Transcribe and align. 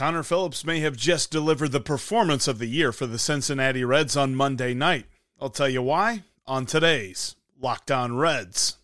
Connor 0.00 0.22
Phillips 0.22 0.64
may 0.64 0.80
have 0.80 0.96
just 0.96 1.30
delivered 1.30 1.72
the 1.72 1.78
performance 1.78 2.48
of 2.48 2.58
the 2.58 2.64
year 2.64 2.90
for 2.90 3.04
the 3.04 3.18
Cincinnati 3.18 3.84
Reds 3.84 4.16
on 4.16 4.34
Monday 4.34 4.72
night. 4.72 5.04
I'll 5.38 5.50
tell 5.50 5.68
you 5.68 5.82
why 5.82 6.22
on 6.46 6.64
today's 6.64 7.36
Locked 7.60 7.90
On 7.90 8.16
Reds. 8.16 8.78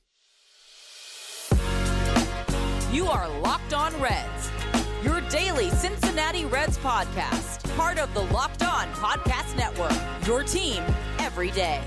You 2.92 3.06
are 3.06 3.30
Locked 3.40 3.72
On 3.72 3.98
Reds, 3.98 4.50
your 5.02 5.22
daily 5.30 5.70
Cincinnati 5.70 6.44
Reds 6.44 6.76
podcast, 6.76 7.64
part 7.78 7.98
of 7.98 8.12
the 8.12 8.24
Locked 8.24 8.62
On 8.62 8.86
Podcast 8.88 9.56
Network, 9.56 9.96
your 10.26 10.42
team 10.42 10.84
every 11.18 11.50
day. 11.52 11.80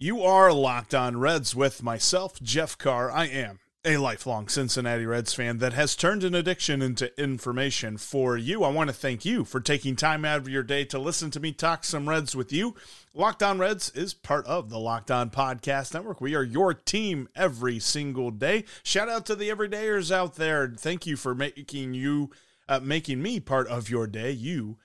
You 0.00 0.22
are 0.22 0.52
Locked 0.52 0.92
On 0.92 1.20
Reds 1.20 1.54
with 1.54 1.84
myself, 1.84 2.42
Jeff 2.42 2.76
Carr. 2.78 3.12
I 3.12 3.26
am 3.26 3.60
a 3.84 3.96
lifelong 3.96 4.46
Cincinnati 4.46 5.04
Reds 5.04 5.34
fan 5.34 5.58
that 5.58 5.72
has 5.72 5.96
turned 5.96 6.22
an 6.22 6.36
addiction 6.36 6.80
into 6.80 7.20
information 7.20 7.96
for 7.96 8.36
you. 8.36 8.62
I 8.62 8.70
want 8.70 8.90
to 8.90 8.94
thank 8.94 9.24
you 9.24 9.44
for 9.44 9.60
taking 9.60 9.96
time 9.96 10.24
out 10.24 10.38
of 10.38 10.48
your 10.48 10.62
day 10.62 10.84
to 10.84 11.00
listen 11.00 11.32
to 11.32 11.40
me 11.40 11.50
talk 11.50 11.82
some 11.82 12.08
Reds 12.08 12.36
with 12.36 12.52
you. 12.52 12.76
Locked 13.12 13.42
On 13.42 13.58
Reds 13.58 13.90
is 13.90 14.14
part 14.14 14.46
of 14.46 14.70
the 14.70 14.78
Locked 14.78 15.10
On 15.10 15.30
Podcast 15.30 15.94
Network. 15.94 16.20
We 16.20 16.36
are 16.36 16.44
your 16.44 16.72
team 16.74 17.28
every 17.34 17.80
single 17.80 18.30
day. 18.30 18.64
Shout 18.84 19.08
out 19.08 19.26
to 19.26 19.34
the 19.34 19.48
everydayers 19.48 20.12
out 20.12 20.36
there. 20.36 20.68
Thank 20.68 21.04
you 21.04 21.16
for 21.16 21.34
making 21.34 21.94
you 21.94 22.30
uh, 22.68 22.78
making 22.80 23.20
me 23.20 23.40
part 23.40 23.66
of 23.66 23.90
your 23.90 24.06
day. 24.06 24.30
You 24.30 24.78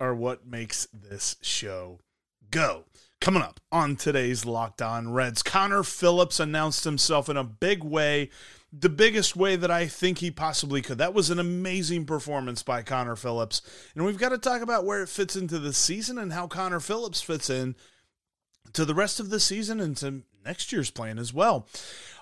are 0.00 0.14
what 0.14 0.46
makes 0.46 0.86
this 0.86 1.36
show 1.42 2.00
go. 2.50 2.84
Coming 3.20 3.42
up 3.42 3.58
on 3.72 3.96
today's 3.96 4.44
Locked 4.44 4.80
On 4.80 5.12
Reds, 5.12 5.42
Connor 5.42 5.82
Phillips 5.82 6.38
announced 6.38 6.84
himself 6.84 7.28
in 7.28 7.36
a 7.36 7.42
big 7.42 7.82
way, 7.82 8.30
the 8.72 8.88
biggest 8.88 9.34
way 9.34 9.56
that 9.56 9.72
I 9.72 9.88
think 9.88 10.18
he 10.18 10.30
possibly 10.30 10.82
could. 10.82 10.98
That 10.98 11.14
was 11.14 11.28
an 11.28 11.40
amazing 11.40 12.06
performance 12.06 12.62
by 12.62 12.82
Connor 12.82 13.16
Phillips. 13.16 13.60
And 13.96 14.04
we've 14.04 14.18
got 14.18 14.28
to 14.28 14.38
talk 14.38 14.62
about 14.62 14.84
where 14.84 15.02
it 15.02 15.08
fits 15.08 15.34
into 15.34 15.58
the 15.58 15.72
season 15.72 16.16
and 16.16 16.32
how 16.32 16.46
Connor 16.46 16.78
Phillips 16.78 17.20
fits 17.20 17.50
in 17.50 17.74
to 18.72 18.84
the 18.84 18.94
rest 18.94 19.18
of 19.18 19.30
the 19.30 19.40
season 19.40 19.80
and 19.80 19.96
to 19.96 20.22
next 20.44 20.70
year's 20.70 20.90
plan 20.90 21.18
as 21.18 21.34
well. 21.34 21.66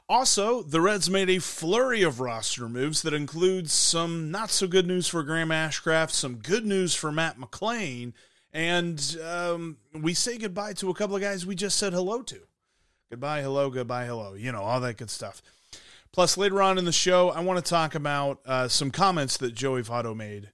Also, 0.09 0.63
the 0.63 0.81
Reds 0.81 1.11
made 1.11 1.29
a 1.29 1.41
flurry 1.41 2.03
of 2.03 2.21
roster 2.21 2.71
moves 2.71 3.03
that 3.03 3.13
includes 3.13 3.73
some 3.73 4.31
not 4.31 4.51
so 4.51 4.67
good 4.67 4.87
news 4.87 5.09
for 5.09 5.23
Graham 5.23 5.51
Ashcraft, 5.51 6.11
some 6.11 6.37
good 6.37 6.65
news 6.65 6.95
for 6.95 7.13
Matt 7.13 7.39
McLain 7.39 8.15
and 8.57 9.19
um, 9.23 9.77
we 9.93 10.15
say 10.15 10.39
goodbye 10.39 10.73
to 10.73 10.89
a 10.89 10.95
couple 10.95 11.15
of 11.15 11.21
guys 11.21 11.45
we 11.45 11.55
just 11.55 11.77
said 11.77 11.93
hello 11.93 12.23
to. 12.23 12.41
Goodbye, 13.11 13.43
hello, 13.43 13.69
goodbye, 13.69 14.07
hello. 14.07 14.33
You 14.33 14.51
know, 14.51 14.63
all 14.63 14.81
that 14.81 14.97
good 14.97 15.11
stuff. 15.11 15.43
Plus, 16.11 16.39
later 16.39 16.63
on 16.63 16.79
in 16.79 16.87
the 16.87 16.93
show, 16.93 17.29
I 17.29 17.41
want 17.41 17.63
to 17.63 17.71
talk 17.71 17.95
about 17.95 18.41
uh, 18.47 18.67
some 18.69 18.91
comments 18.91 19.37
that 19.37 19.55
Joey 19.55 19.83
Votto 19.83 20.17
made 20.17 20.53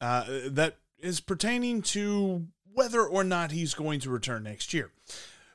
uh, 0.00 0.24
that 0.46 0.76
is 1.00 1.18
pertaining 1.18 1.82
to 1.82 2.46
whether 2.72 3.02
or 3.04 3.24
not 3.24 3.50
he's 3.50 3.74
going 3.74 3.98
to 4.00 4.10
return 4.10 4.44
next 4.44 4.72
year. 4.72 4.92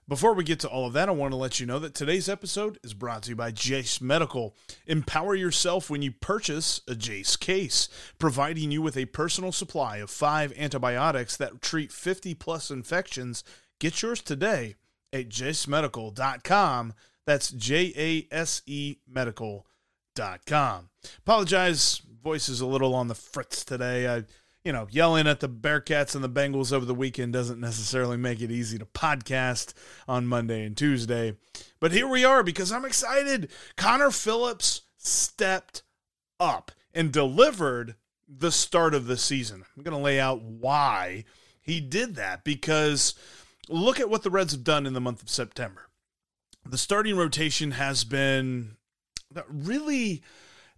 Before 0.10 0.34
we 0.34 0.46
get 0.46 0.62
to 0.62 0.70
all 0.70 0.88
of 0.88 0.94
that, 0.94 1.10
I 1.10 1.12
want 1.12 1.34
to 1.34 1.38
let 1.38 1.60
you 1.60 1.66
know 1.66 1.80
that 1.80 1.94
today's 1.94 2.30
episode 2.30 2.80
is 2.82 2.94
brought 2.94 3.24
to 3.24 3.32
you 3.32 3.36
by 3.36 3.52
Jase 3.52 4.00
Medical. 4.00 4.56
Empower 4.86 5.36
yourself 5.36 5.90
when 5.90 6.02
you 6.02 6.14
purchase 6.14 6.80
a 6.88 6.96
Jase 6.96 7.36
case, 7.36 7.90
providing 8.18 8.72
you 8.72 8.82
with 8.82 8.96
a 8.96 9.08
personal 9.08 9.52
supply 9.52 9.98
of 9.98 10.10
five 10.10 10.58
antibiotics 10.58 11.36
that 11.36 11.62
treat 11.62 11.92
50 11.92 12.36
plus 12.36 12.72
infections. 12.72 13.44
Get 13.82 14.02
yours 14.02 14.22
today 14.22 14.76
at 15.12 15.28
jasemedical.com. 15.28 16.94
That's 17.26 17.52
J 17.52 17.94
A 17.98 18.34
S 18.34 18.62
E 18.66 19.00
medical.com. 19.10 20.90
Apologize, 21.20 22.02
voice 22.24 22.48
is 22.48 22.62
a 22.62 22.66
little 22.66 22.96
on 22.96 23.10
the 23.10 23.16
fritz 23.16 23.66
today. 23.66 24.08
I 24.08 24.24
you 24.68 24.74
know, 24.74 24.86
yelling 24.92 25.28
at 25.28 25.40
the 25.40 25.48
Bearcats 25.48 26.14
and 26.14 26.22
the 26.22 26.30
Bengals 26.30 26.74
over 26.74 26.84
the 26.84 26.94
weekend 26.94 27.32
doesn't 27.32 27.62
necessarily 27.62 28.18
make 28.18 28.42
it 28.42 28.52
easy 28.52 28.78
to 28.78 28.86
podcast 28.86 29.74
on 30.10 30.28
Monday 30.28 30.66
and 30.66 30.76
Tuesday. 30.76 31.38
But 31.80 31.94
here 31.94 32.06
we 32.06 32.26
are 32.26 32.44
because 32.44 32.74
I'm 32.74 32.84
excited. 32.84 33.50
Connor 33.78 34.12
Phillips 34.12 34.82
stepped 34.98 35.84
up 36.38 36.74
and 36.94 37.14
delivered 37.14 37.96
the 38.28 38.52
start 38.52 38.94
of 38.94 39.08
the 39.08 39.16
season. 39.16 39.64
I'm 39.78 39.84
going 39.84 39.96
to 39.96 40.04
lay 40.04 40.20
out 40.20 40.42
why 40.42 41.24
he 41.62 41.80
did 41.80 42.16
that 42.16 42.44
because 42.44 43.16
look 43.70 44.02
at 44.02 44.10
what 44.10 44.24
the 44.24 44.30
Reds 44.30 44.52
have 44.52 44.66
done 44.66 44.86
in 44.86 44.92
the 44.92 45.00
month 45.00 45.22
of 45.22 45.30
September. 45.30 45.88
The 46.66 46.78
starting 46.78 47.16
rotation 47.16 47.72
has 47.72 48.04
been 48.04 48.76
really 49.48 50.24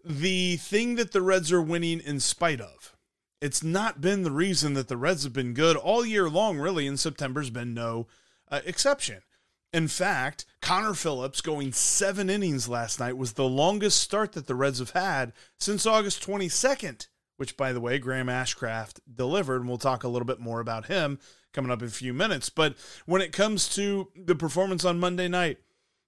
the 0.05 0.57
thing 0.57 0.93
that 0.97 1.11
the 1.11 1.23
Reds 1.23 1.51
are 1.51 1.59
winning 1.59 2.01
in 2.01 2.19
spite 2.19 2.61
of 2.61 2.95
it's 3.41 3.63
not 3.63 4.01
been 4.01 4.23
the 4.23 4.31
reason 4.31 4.73
that 4.73 4.87
the 4.87 4.97
Reds 4.97 5.23
have 5.23 5.33
been 5.33 5.53
good 5.53 5.77
all 5.77 6.05
year 6.05 6.29
long, 6.29 6.57
really, 6.57 6.87
and 6.87 6.99
September's 6.99 7.49
been 7.49 7.73
no 7.73 8.07
uh, 8.49 8.61
exception. 8.65 9.21
In 9.71 9.87
fact, 9.87 10.45
Connor 10.61 10.95
Phillips 10.95 11.41
going 11.41 11.71
seven 11.71 12.29
innings 12.29 12.67
last 12.67 12.99
night 12.99 13.17
was 13.17 13.33
the 13.33 13.47
longest 13.47 14.01
start 14.01 14.33
that 14.33 14.47
the 14.47 14.55
Reds 14.55 14.79
have 14.79 14.91
had 14.91 15.31
since 15.59 15.85
August 15.85 16.25
22nd, 16.25 17.07
which, 17.37 17.55
by 17.55 17.71
the 17.71 17.79
way, 17.79 17.99
Graham 17.99 18.27
Ashcraft 18.27 18.99
delivered. 19.13 19.61
And 19.61 19.69
we'll 19.69 19.77
talk 19.77 20.03
a 20.03 20.07
little 20.07 20.25
bit 20.25 20.39
more 20.39 20.59
about 20.59 20.87
him 20.87 21.19
coming 21.53 21.71
up 21.71 21.81
in 21.81 21.87
a 21.87 21.91
few 21.91 22.13
minutes. 22.13 22.49
But 22.49 22.75
when 23.05 23.21
it 23.21 23.31
comes 23.31 23.69
to 23.75 24.09
the 24.15 24.35
performance 24.35 24.83
on 24.83 24.99
Monday 24.99 25.27
night, 25.27 25.59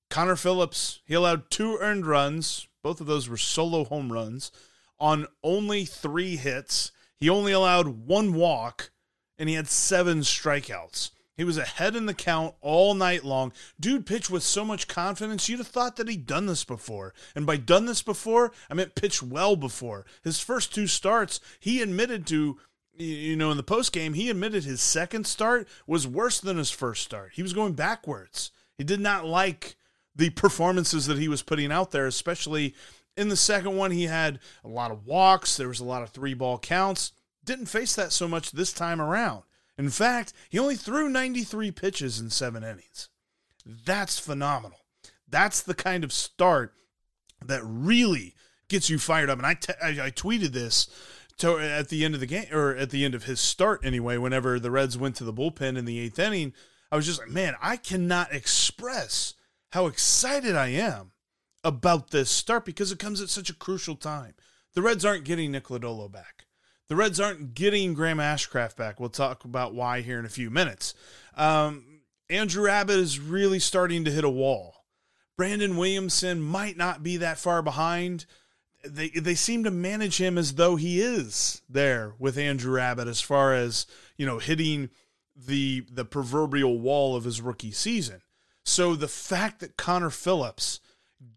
Connor 0.09 0.35
Phillips, 0.35 0.99
he 1.05 1.13
allowed 1.13 1.49
two 1.49 1.77
earned 1.79 2.05
runs. 2.05 2.67
Both 2.83 2.99
of 2.99 3.07
those 3.07 3.29
were 3.29 3.37
solo 3.37 3.83
home 3.83 4.11
runs 4.11 4.51
on 4.99 5.27
only 5.43 5.85
three 5.85 6.35
hits. 6.35 6.91
He 7.21 7.29
only 7.29 7.53
allowed 7.53 8.07
one 8.07 8.33
walk 8.33 8.91
and 9.37 9.47
he 9.47 9.55
had 9.55 9.67
seven 9.67 10.21
strikeouts. 10.21 11.11
He 11.37 11.43
was 11.43 11.57
ahead 11.57 11.95
in 11.95 12.07
the 12.07 12.13
count 12.13 12.55
all 12.61 12.93
night 12.95 13.23
long. 13.23 13.53
Dude 13.79 14.05
pitched 14.05 14.29
with 14.29 14.43
so 14.43 14.65
much 14.65 14.87
confidence, 14.87 15.47
you'd 15.47 15.59
have 15.59 15.67
thought 15.67 15.95
that 15.95 16.09
he'd 16.09 16.25
done 16.25 16.47
this 16.47 16.63
before. 16.63 17.13
And 17.35 17.45
by 17.45 17.57
done 17.57 17.85
this 17.85 18.01
before, 18.01 18.51
I 18.69 18.73
meant 18.73 18.95
pitched 18.95 19.23
well 19.23 19.55
before. 19.55 20.05
His 20.23 20.39
first 20.39 20.73
two 20.73 20.87
starts, 20.87 21.39
he 21.59 21.81
admitted 21.81 22.25
to, 22.27 22.59
you 22.93 23.35
know, 23.35 23.51
in 23.51 23.57
the 23.57 23.63
post 23.63 23.91
game, 23.93 24.13
he 24.13 24.29
admitted 24.29 24.63
his 24.63 24.81
second 24.81 25.25
start 25.25 25.67
was 25.87 26.07
worse 26.07 26.39
than 26.39 26.57
his 26.57 26.71
first 26.71 27.03
start. 27.03 27.31
He 27.35 27.43
was 27.43 27.53
going 27.53 27.73
backwards. 27.73 28.51
He 28.77 28.83
did 28.83 28.99
not 28.99 29.25
like 29.25 29.75
the 30.15 30.31
performances 30.31 31.05
that 31.05 31.19
he 31.19 31.27
was 31.27 31.43
putting 31.43 31.71
out 31.71 31.91
there, 31.91 32.07
especially 32.07 32.75
in 33.17 33.29
the 33.29 33.35
second 33.35 33.75
one, 33.75 33.91
he 33.91 34.03
had 34.03 34.39
a 34.63 34.67
lot 34.67 34.91
of 34.91 35.05
walks. 35.05 35.57
There 35.57 35.67
was 35.67 35.79
a 35.79 35.85
lot 35.85 36.01
of 36.01 36.09
three 36.09 36.33
ball 36.33 36.57
counts. 36.57 37.11
Didn't 37.44 37.66
face 37.66 37.95
that 37.95 38.11
so 38.11 38.27
much 38.27 38.51
this 38.51 38.72
time 38.72 39.01
around. 39.01 39.44
In 39.77 39.89
fact, 39.89 40.33
he 40.49 40.59
only 40.59 40.75
threw 40.75 41.09
93 41.09 41.72
pitches 41.72 42.19
in 42.19 42.29
seven 42.29 42.63
innings. 42.63 43.09
That's 43.66 44.19
phenomenal. 44.19 44.79
That's 45.27 45.61
the 45.61 45.73
kind 45.73 46.03
of 46.03 46.13
start 46.13 46.73
that 47.45 47.61
really 47.63 48.35
gets 48.69 48.89
you 48.89 48.99
fired 48.99 49.29
up. 49.29 49.38
And 49.38 49.47
I, 49.47 49.53
t- 49.55 49.73
I, 49.81 49.89
I 49.89 50.11
tweeted 50.11 50.51
this 50.51 50.88
to, 51.38 51.57
at 51.57 51.89
the 51.89 52.05
end 52.05 52.13
of 52.13 52.19
the 52.19 52.28
game, 52.28 52.47
or 52.51 52.75
at 52.75 52.91
the 52.91 53.03
end 53.03 53.16
of 53.16 53.23
his 53.23 53.39
start 53.39 53.81
anyway, 53.83 54.17
whenever 54.17 54.59
the 54.59 54.72
Reds 54.72 54.97
went 54.97 55.16
to 55.17 55.23
the 55.23 55.33
bullpen 55.33 55.78
in 55.78 55.85
the 55.85 55.99
eighth 55.99 56.19
inning. 56.19 56.53
I 56.91 56.95
was 56.95 57.05
just 57.05 57.19
like, 57.19 57.29
man, 57.29 57.55
I 57.61 57.78
cannot 57.78 58.33
express 58.33 59.33
how 59.72 59.88
excited 59.88 60.55
I 60.55 60.67
am 60.67 61.11
about 61.63 62.11
this 62.11 62.29
start 62.29 62.66
because 62.66 62.91
it 62.91 62.99
comes 62.99 63.22
at 63.22 63.29
such 63.29 63.49
a 63.49 63.55
crucial 63.55 63.95
time. 63.95 64.33
The 64.73 64.81
Reds 64.81 65.05
aren't 65.05 65.25
getting 65.25 65.51
Nick 65.51 65.66
Lodolo 65.66 66.11
back. 66.11 66.45
The 66.88 66.95
Reds 66.95 67.19
aren't 67.19 67.53
getting 67.53 67.94
Graham 67.94 68.17
Ashcraft 68.17 68.75
back. 68.75 68.99
We'll 68.99 69.09
talk 69.09 69.45
about 69.45 69.73
why 69.73 70.01
here 70.01 70.19
in 70.19 70.25
a 70.25 70.29
few 70.29 70.49
minutes. 70.49 70.94
Um, 71.35 72.01
Andrew 72.29 72.69
Abbott 72.69 72.97
is 72.97 73.19
really 73.19 73.59
starting 73.59 74.05
to 74.05 74.11
hit 74.11 74.23
a 74.23 74.29
wall. 74.29 74.85
Brandon 75.38 75.77
Williamson 75.77 76.41
might 76.41 76.77
not 76.77 77.03
be 77.03 77.17
that 77.17 77.38
far 77.38 77.61
behind. 77.61 78.25
They 78.85 79.09
they 79.09 79.35
seem 79.35 79.63
to 79.63 79.72
manage 79.72 80.17
him 80.17 80.37
as 80.37 80.55
though 80.55 80.75
he 80.75 81.02
is 81.02 81.61
there 81.69 82.13
with 82.19 82.37
Andrew 82.37 82.79
Abbott 82.79 83.08
as 83.08 83.22
far 83.22 83.53
as 83.53 83.85
you 84.17 84.25
know 84.25 84.40
hitting 84.40 84.90
the 85.35 85.85
the 85.91 86.05
proverbial 86.05 86.79
wall 86.79 87.16
of 87.16 87.23
his 87.23 87.41
rookie 87.41 87.72
season. 87.72 88.22
So 88.63 88.96
the 88.96 89.08
fact 89.08 89.59
that 89.59 89.78
Connor 89.78 90.09
Phillips 90.09 90.79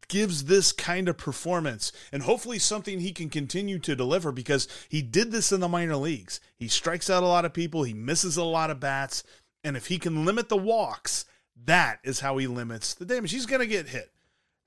gives 0.08 0.44
this 0.44 0.72
kind 0.72 1.08
of 1.08 1.16
performance 1.16 1.92
and 2.12 2.22
hopefully 2.22 2.58
something 2.58 3.00
he 3.00 3.12
can 3.12 3.28
continue 3.28 3.78
to 3.78 3.96
deliver 3.96 4.32
because 4.32 4.68
he 4.88 5.02
did 5.02 5.32
this 5.32 5.52
in 5.52 5.60
the 5.60 5.68
minor 5.68 5.96
leagues. 5.96 6.40
He 6.56 6.68
strikes 6.68 7.10
out 7.10 7.22
a 7.22 7.26
lot 7.26 7.44
of 7.44 7.52
people, 7.52 7.82
he 7.82 7.94
misses 7.94 8.36
a 8.36 8.44
lot 8.44 8.70
of 8.70 8.80
bats, 8.80 9.24
and 9.62 9.76
if 9.76 9.86
he 9.86 9.98
can 9.98 10.24
limit 10.24 10.48
the 10.48 10.56
walks, 10.56 11.24
that 11.64 11.98
is 12.04 12.20
how 12.20 12.36
he 12.36 12.46
limits 12.46 12.94
the 12.94 13.04
damage. 13.04 13.32
He's 13.32 13.46
going 13.46 13.60
to 13.60 13.66
get 13.66 13.88
hit, 13.88 14.12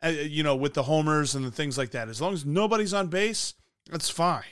uh, 0.04 0.10
you 0.10 0.44
know, 0.44 0.56
with 0.56 0.74
the 0.74 0.84
homers 0.84 1.36
and 1.36 1.46
the 1.46 1.52
things 1.52 1.78
like 1.78 1.92
that. 1.92 2.10
As 2.10 2.22
long 2.22 2.34
as 2.34 2.46
nobody's 2.46 2.94
on 2.94 3.08
base, 3.08 3.54
that's 3.90 4.10
fine. 4.10 4.44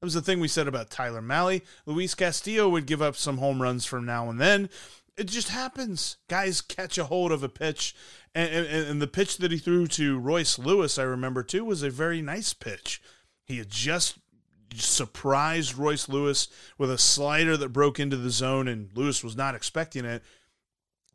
That 0.00 0.06
was 0.06 0.14
the 0.14 0.22
thing 0.22 0.40
we 0.40 0.48
said 0.48 0.66
about 0.66 0.88
Tyler 0.88 1.20
Mahle. 1.20 1.60
Luis 1.84 2.14
Castillo 2.14 2.70
would 2.70 2.86
give 2.86 3.02
up 3.02 3.16
some 3.16 3.36
home 3.36 3.60
runs 3.60 3.84
from 3.84 4.06
now 4.06 4.30
and 4.30 4.40
then. 4.40 4.70
It 5.20 5.28
just 5.28 5.50
happens. 5.50 6.16
Guys 6.28 6.62
catch 6.62 6.96
a 6.96 7.04
hold 7.04 7.30
of 7.30 7.42
a 7.42 7.48
pitch 7.50 7.94
and, 8.34 8.50
and, 8.54 8.86
and, 8.88 9.02
the 9.02 9.06
pitch 9.06 9.36
that 9.36 9.50
he 9.50 9.58
threw 9.58 9.86
to 9.88 10.18
Royce 10.18 10.58
Lewis, 10.58 10.98
I 10.98 11.02
remember 11.02 11.42
too, 11.42 11.64
was 11.64 11.82
a 11.82 11.90
very 11.90 12.22
nice 12.22 12.54
pitch. 12.54 13.02
He 13.44 13.58
had 13.58 13.68
just 13.68 14.18
surprised 14.74 15.76
Royce 15.76 16.08
Lewis 16.08 16.48
with 16.78 16.90
a 16.90 16.98
slider 16.98 17.56
that 17.56 17.72
broke 17.72 18.00
into 18.00 18.16
the 18.16 18.30
zone, 18.30 18.66
and 18.66 18.88
Lewis 18.94 19.22
was 19.22 19.36
not 19.36 19.54
expecting 19.54 20.06
it. 20.06 20.22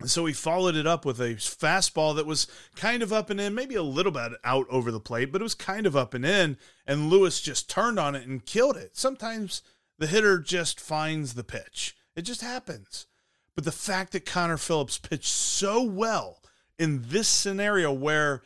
And 0.01 0.11
so 0.11 0.25
he 0.25 0.33
followed 0.33 0.75
it 0.75 0.85
up 0.85 1.05
with 1.05 1.21
a 1.21 1.35
fastball 1.35 2.15
that 2.17 2.25
was 2.25 2.47
kind 2.75 3.01
of 3.01 3.13
up 3.13 3.29
and 3.29 3.39
in, 3.39 3.55
maybe 3.55 3.75
a 3.75 3.81
little 3.81 4.11
bit 4.11 4.33
out 4.43 4.67
over 4.69 4.91
the 4.91 4.99
plate, 4.99 5.31
but 5.31 5.39
it 5.39 5.43
was 5.43 5.55
kind 5.55 5.87
of 5.87 5.95
up 5.95 6.13
and 6.13 6.25
in. 6.25 6.57
And 6.85 7.09
Lewis 7.09 7.39
just 7.41 7.69
turned 7.69 7.97
on 7.97 8.13
it 8.13 8.27
and 8.27 8.45
killed 8.45 8.75
it. 8.75 8.97
Sometimes 8.97 9.61
the 9.97 10.07
hitter 10.07 10.37
just 10.37 10.81
finds 10.81 11.33
the 11.33 11.45
pitch, 11.45 11.95
it 12.15 12.23
just 12.23 12.41
happens. 12.41 13.07
But 13.55 13.63
the 13.63 13.71
fact 13.71 14.11
that 14.11 14.25
Connor 14.25 14.57
Phillips 14.57 14.97
pitched 14.97 15.27
so 15.27 15.81
well 15.81 16.41
in 16.77 17.03
this 17.07 17.27
scenario 17.27 17.91
where 17.91 18.41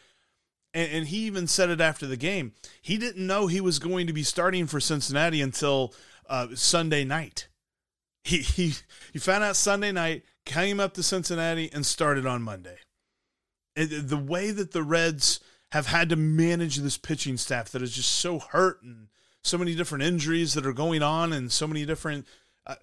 and, 0.74 0.92
and, 0.92 1.08
he 1.08 1.26
even 1.26 1.48
said 1.48 1.72
it 1.72 1.82
after 1.82 2.06
the 2.06 2.16
game. 2.16 2.54
He 2.80 2.98
didn't 2.98 3.26
know 3.26 3.48
he 3.48 3.60
was 3.60 3.80
going 3.80 4.06
to 4.06 4.14
be 4.14 4.22
starting 4.22 4.68
for 4.68 4.80
Cincinnati 4.80 5.42
until 5.42 5.96
uh, 6.30 6.50
Sunday 6.54 7.04
night. 7.04 7.48
He, 8.24 8.38
he 8.38 8.74
he 9.14 9.18
found 9.18 9.44
out 9.44 9.56
Sunday 9.56 9.92
night, 9.92 10.24
came 10.46 10.80
up 10.80 10.94
to 10.94 11.04
Cincinnati, 11.04 11.72
and 11.74 11.86
started 11.86 12.28
on 12.28 12.44
Monday. 12.44 12.78
the 13.76 14.24
way 14.24 14.52
that 14.52 14.72
the 14.72 14.84
Reds 14.84 15.40
have 15.72 15.88
had 15.88 16.10
to 16.10 16.16
manage 16.16 16.78
this 16.78 16.98
pitching 16.98 17.38
staff 17.38 17.72
that 17.72 17.82
is 17.82 17.96
just 17.96 18.12
so 18.12 18.40
hurt 18.40 18.84
and 18.84 19.08
so 19.44 19.58
many 19.58 19.74
different 19.74 20.04
injuries 20.04 20.54
that 20.54 20.66
are 20.66 20.74
going 20.74 21.02
on 21.02 21.32
and 21.32 21.52
so 21.52 21.66
many 21.66 21.86
different 21.86 22.28
uh, 22.68 22.76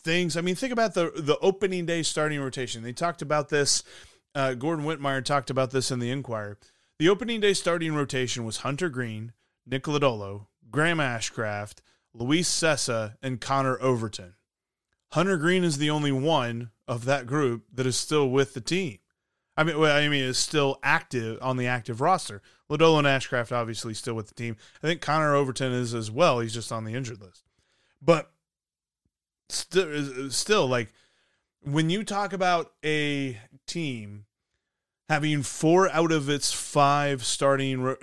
things. 0.00 0.36
I 0.36 0.40
mean, 0.40 0.54
think 0.54 0.72
about 0.72 0.94
the 0.94 1.12
the 1.14 1.38
opening 1.38 1.86
day 1.86 2.02
starting 2.02 2.40
rotation. 2.40 2.82
They 2.82 2.92
talked 2.92 3.22
about 3.22 3.48
this 3.48 3.82
uh, 4.34 4.54
Gordon 4.54 4.84
Wittenmyer 4.84 5.24
talked 5.24 5.50
about 5.50 5.70
this 5.70 5.90
in 5.90 5.98
the 5.98 6.10
Enquirer. 6.10 6.58
The 6.98 7.08
opening 7.08 7.40
day 7.40 7.54
starting 7.54 7.94
rotation 7.94 8.44
was 8.44 8.58
Hunter 8.58 8.88
Greene, 8.88 9.32
Nick 9.66 9.84
Lodolo, 9.84 10.46
Graham 10.70 10.98
Ashcraft, 10.98 11.78
Luis 12.12 12.48
Cessa, 12.48 13.14
and 13.22 13.40
Connor 13.40 13.80
Overton. 13.80 14.34
Hunter 15.12 15.36
Greene 15.36 15.64
is 15.64 15.78
the 15.78 15.90
only 15.90 16.12
one 16.12 16.70
of 16.86 17.04
that 17.06 17.26
group 17.26 17.64
that 17.72 17.86
is 17.86 17.96
still 17.96 18.28
with 18.28 18.54
the 18.54 18.60
team. 18.60 18.98
I 19.56 19.64
mean, 19.64 19.78
well, 19.78 19.96
I 19.96 20.08
mean, 20.08 20.22
is 20.22 20.38
still 20.38 20.78
active 20.82 21.38
on 21.42 21.56
the 21.56 21.66
active 21.66 22.00
roster. 22.00 22.40
Lodolo 22.70 22.98
and 22.98 23.06
Ashcraft 23.06 23.50
obviously 23.50 23.94
still 23.94 24.14
with 24.14 24.28
the 24.28 24.34
team. 24.34 24.56
I 24.82 24.86
think 24.86 25.00
Connor 25.00 25.34
Overton 25.34 25.72
is 25.72 25.92
as 25.92 26.10
well. 26.10 26.38
He's 26.38 26.54
just 26.54 26.70
on 26.70 26.84
the 26.84 26.94
injured 26.94 27.20
list. 27.20 27.44
But 28.00 28.30
still, 29.52 30.66
like 30.66 30.92
when 31.62 31.90
you 31.90 32.04
talk 32.04 32.32
about 32.32 32.72
a 32.84 33.38
team 33.66 34.24
having 35.08 35.42
four 35.42 35.90
out 35.90 36.12
of 36.12 36.28
its 36.28 36.52
five 36.52 37.24
starting 37.24 37.86
uh, 37.86 37.96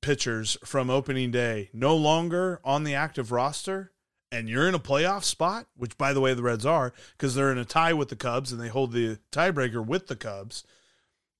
pitchers 0.00 0.56
from 0.64 0.88
opening 0.88 1.30
day 1.30 1.68
no 1.72 1.94
longer 1.94 2.60
on 2.64 2.84
the 2.84 2.94
active 2.94 3.30
roster, 3.30 3.92
and 4.32 4.48
you're 4.48 4.66
in 4.66 4.74
a 4.74 4.80
playoff 4.80 5.22
spot, 5.24 5.66
which 5.76 5.96
by 5.96 6.12
the 6.12 6.20
way 6.20 6.34
the 6.34 6.42
Reds 6.42 6.66
are 6.66 6.92
because 7.12 7.34
they're 7.34 7.52
in 7.52 7.58
a 7.58 7.64
tie 7.64 7.92
with 7.92 8.08
the 8.08 8.16
Cubs 8.16 8.50
and 8.50 8.60
they 8.60 8.68
hold 8.68 8.92
the 8.92 9.18
tiebreaker 9.30 9.84
with 9.84 10.08
the 10.08 10.16
Cubs, 10.16 10.64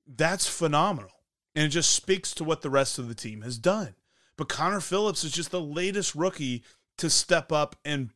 that's 0.06 0.46
phenomenal. 0.46 1.10
And 1.56 1.64
it 1.64 1.70
just 1.70 1.90
speaks 1.90 2.34
to 2.34 2.44
what 2.44 2.62
the 2.62 2.70
rest 2.70 2.99
of 2.99 3.08
the 3.08 3.14
team 3.14 3.43
has 3.43 3.58
done. 3.58 3.94
But 4.37 4.49
Connor 4.49 4.81
Phillips 4.81 5.25
is 5.25 5.32
just 5.32 5.50
the 5.50 5.60
latest 5.60 6.14
rookie 6.14 6.64
to 6.99 7.08
step 7.08 7.50
up 7.50 7.76
and 7.84 8.10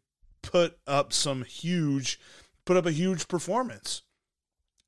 put 0.50 0.78
up 0.86 1.12
some 1.12 1.44
huge 1.44 2.18
put 2.64 2.76
up 2.76 2.86
a 2.86 2.92
huge 2.92 3.28
performance. 3.28 4.02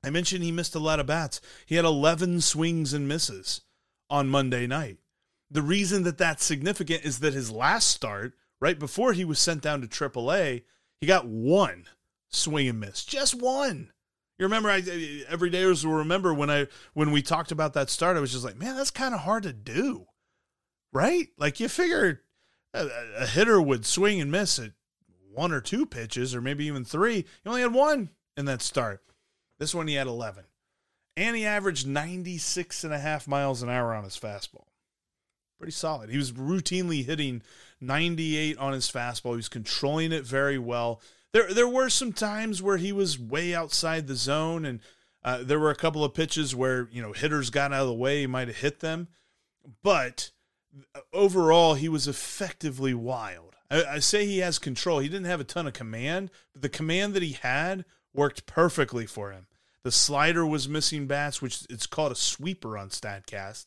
I 0.03 0.09
mentioned 0.09 0.43
he 0.43 0.51
missed 0.51 0.75
a 0.75 0.79
lot 0.79 0.99
of 0.99 1.05
bats. 1.05 1.39
He 1.65 1.75
had 1.75 1.85
11 1.85 2.41
swings 2.41 2.93
and 2.93 3.07
misses 3.07 3.61
on 4.09 4.29
Monday 4.29 4.65
night. 4.65 4.97
The 5.49 5.61
reason 5.61 6.03
that 6.03 6.17
that's 6.17 6.43
significant 6.43 7.05
is 7.05 7.19
that 7.19 7.33
his 7.33 7.51
last 7.51 7.87
start, 7.87 8.33
right 8.59 8.77
before 8.77 9.13
he 9.13 9.25
was 9.25 9.39
sent 9.39 9.61
down 9.61 9.81
to 9.81 9.87
AAA, 9.87 10.63
he 10.99 11.07
got 11.07 11.27
one 11.27 11.85
swing 12.29 12.67
and 12.67 12.79
miss, 12.79 13.03
just 13.03 13.35
one. 13.35 13.91
You 14.39 14.45
remember, 14.45 14.69
I 14.69 14.81
every 15.29 15.51
day 15.51 15.65
will 15.65 15.75
remember 15.91 16.33
when 16.33 16.49
I 16.49 16.67
when 16.93 17.11
we 17.11 17.21
talked 17.21 17.51
about 17.51 17.73
that 17.73 17.91
start, 17.91 18.17
I 18.17 18.21
was 18.21 18.31
just 18.31 18.45
like, 18.45 18.57
man, 18.57 18.75
that's 18.75 18.89
kind 18.89 19.13
of 19.13 19.21
hard 19.21 19.43
to 19.43 19.53
do, 19.53 20.07
right? 20.91 21.27
Like 21.37 21.59
you 21.59 21.67
figure 21.67 22.23
a, 22.73 22.87
a 23.19 23.27
hitter 23.27 23.61
would 23.61 23.85
swing 23.85 24.19
and 24.19 24.31
miss 24.31 24.57
it 24.57 24.73
one 25.33 25.51
or 25.51 25.61
two 25.61 25.85
pitches, 25.85 26.35
or 26.35 26.41
maybe 26.41 26.65
even 26.65 26.85
three. 26.85 27.25
He 27.43 27.49
only 27.49 27.61
had 27.61 27.73
one 27.73 28.09
in 28.37 28.45
that 28.45 28.61
start. 28.61 29.01
This 29.59 29.75
one 29.75 29.87
he 29.87 29.95
had 29.95 30.07
11. 30.07 30.43
And 31.17 31.35
he 31.35 31.45
averaged 31.45 31.87
96 31.87 32.83
and 32.83 32.93
a 32.93 32.99
half 32.99 33.27
miles 33.27 33.61
an 33.61 33.69
hour 33.69 33.93
on 33.93 34.03
his 34.03 34.17
fastball. 34.17 34.65
Pretty 35.57 35.73
solid. 35.73 36.09
He 36.09 36.17
was 36.17 36.31
routinely 36.31 37.05
hitting 37.05 37.43
98 37.79 38.57
on 38.57 38.73
his 38.73 38.89
fastball. 38.89 39.31
He 39.31 39.37
was 39.37 39.49
controlling 39.49 40.11
it 40.11 40.25
very 40.25 40.57
well. 40.57 41.01
There, 41.33 41.53
there 41.53 41.67
were 41.67 41.89
some 41.89 42.13
times 42.13 42.61
where 42.61 42.77
he 42.77 42.91
was 42.91 43.19
way 43.19 43.53
outside 43.53 44.07
the 44.07 44.15
zone, 44.15 44.65
and 44.65 44.79
uh, 45.23 45.43
there 45.43 45.59
were 45.59 45.69
a 45.69 45.75
couple 45.75 46.03
of 46.03 46.13
pitches 46.13 46.55
where 46.55 46.89
you 46.91 47.01
know 47.01 47.13
hitters 47.13 47.49
got 47.49 47.71
out 47.71 47.83
of 47.83 47.87
the 47.87 47.93
way. 47.93 48.21
He 48.21 48.27
might 48.27 48.47
have 48.47 48.57
hit 48.57 48.79
them, 48.79 49.07
but 49.83 50.31
overall, 51.13 51.75
he 51.75 51.89
was 51.89 52.07
effectively 52.07 52.93
wild. 52.93 53.55
I, 53.69 53.83
I 53.83 53.99
say 53.99 54.25
he 54.25 54.39
has 54.39 54.59
control. 54.59 54.99
He 54.99 55.09
didn't 55.09 55.25
have 55.25 55.39
a 55.39 55.45
ton 55.45 55.67
of 55.67 55.73
command, 55.73 56.31
but 56.53 56.61
the 56.61 56.69
command 56.69 57.13
that 57.13 57.23
he 57.23 57.33
had 57.33 57.85
worked 58.13 58.45
perfectly 58.45 59.05
for 59.05 59.31
him. 59.31 59.47
The 59.83 59.91
slider 59.91 60.45
was 60.45 60.69
missing 60.69 61.07
bats, 61.07 61.41
which 61.41 61.65
it's 61.69 61.87
called 61.87 62.11
a 62.11 62.15
sweeper 62.15 62.77
on 62.77 62.89
Statcast. 62.89 63.65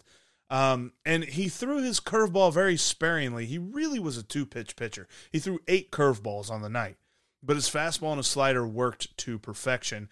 Um, 0.50 0.92
and 1.04 1.24
he 1.24 1.48
threw 1.48 1.82
his 1.82 2.00
curveball 2.00 2.52
very 2.52 2.76
sparingly. 2.76 3.46
He 3.46 3.58
really 3.58 3.98
was 3.98 4.16
a 4.16 4.22
two 4.22 4.46
pitch 4.46 4.76
pitcher. 4.76 5.08
He 5.32 5.38
threw 5.38 5.58
eight 5.66 5.90
curveballs 5.90 6.50
on 6.50 6.62
the 6.62 6.68
night, 6.68 6.96
but 7.42 7.56
his 7.56 7.68
fastball 7.68 8.10
and 8.10 8.18
his 8.18 8.26
slider 8.26 8.66
worked 8.66 9.16
to 9.18 9.38
perfection. 9.38 10.08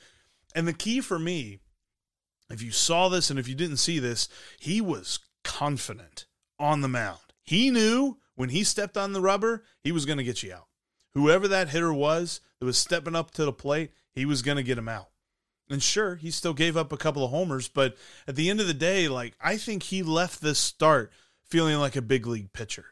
And 0.54 0.66
the 0.66 0.72
key 0.72 1.00
for 1.00 1.18
me, 1.18 1.60
if 2.50 2.62
you 2.62 2.70
saw 2.70 3.08
this 3.08 3.30
and 3.30 3.38
if 3.38 3.46
you 3.46 3.54
didn't 3.54 3.76
see 3.76 3.98
this, 3.98 4.28
he 4.58 4.80
was 4.80 5.20
confident 5.44 6.26
on 6.62 6.80
the 6.80 6.88
mound. 6.88 7.18
He 7.42 7.70
knew 7.70 8.18
when 8.34 8.50
he 8.50 8.64
stepped 8.64 8.96
on 8.96 9.12
the 9.12 9.20
rubber, 9.20 9.64
he 9.82 9.92
was 9.92 10.06
going 10.06 10.18
to 10.18 10.24
get 10.24 10.42
you 10.42 10.52
out. 10.54 10.68
Whoever 11.14 11.48
that 11.48 11.68
hitter 11.68 11.92
was 11.92 12.40
that 12.58 12.66
was 12.66 12.78
stepping 12.78 13.16
up 13.16 13.32
to 13.32 13.44
the 13.44 13.52
plate, 13.52 13.90
he 14.12 14.24
was 14.24 14.42
going 14.42 14.56
to 14.56 14.62
get 14.62 14.78
him 14.78 14.88
out. 14.88 15.08
And 15.68 15.82
sure, 15.82 16.16
he 16.16 16.30
still 16.30 16.54
gave 16.54 16.76
up 16.76 16.92
a 16.92 16.96
couple 16.96 17.24
of 17.24 17.30
homers, 17.30 17.68
but 17.68 17.96
at 18.26 18.36
the 18.36 18.50
end 18.50 18.60
of 18.60 18.66
the 18.66 18.74
day, 18.74 19.08
like 19.08 19.34
I 19.40 19.56
think 19.56 19.84
he 19.84 20.02
left 20.02 20.40
this 20.40 20.58
start 20.58 21.12
feeling 21.42 21.78
like 21.78 21.96
a 21.96 22.02
big 22.02 22.26
league 22.26 22.52
pitcher. 22.52 22.86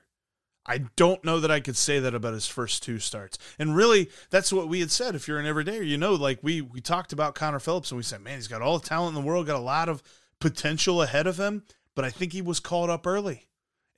I 0.66 0.84
don't 0.96 1.24
know 1.24 1.40
that 1.40 1.50
I 1.50 1.60
could 1.60 1.76
say 1.76 1.98
that 2.00 2.14
about 2.14 2.34
his 2.34 2.46
first 2.46 2.82
two 2.82 2.98
starts. 2.98 3.38
And 3.58 3.74
really, 3.74 4.10
that's 4.30 4.52
what 4.52 4.68
we 4.68 4.80
had 4.80 4.90
said. 4.90 5.14
If 5.14 5.26
you're 5.26 5.38
an 5.38 5.46
everydayer, 5.46 5.86
you 5.86 5.96
know, 5.96 6.14
like 6.14 6.38
we 6.42 6.60
we 6.60 6.80
talked 6.80 7.12
about 7.12 7.34
Connor 7.34 7.58
Phillips 7.58 7.90
and 7.90 7.96
we 7.96 8.02
said, 8.02 8.20
man, 8.20 8.36
he's 8.36 8.48
got 8.48 8.62
all 8.62 8.78
the 8.78 8.86
talent 8.86 9.16
in 9.16 9.22
the 9.22 9.26
world, 9.26 9.46
got 9.46 9.56
a 9.56 9.58
lot 9.58 9.88
of 9.88 10.02
potential 10.38 11.02
ahead 11.02 11.26
of 11.26 11.38
him, 11.38 11.64
but 11.94 12.04
I 12.04 12.10
think 12.10 12.32
he 12.32 12.42
was 12.42 12.60
called 12.60 12.90
up 12.90 13.06
early 13.06 13.48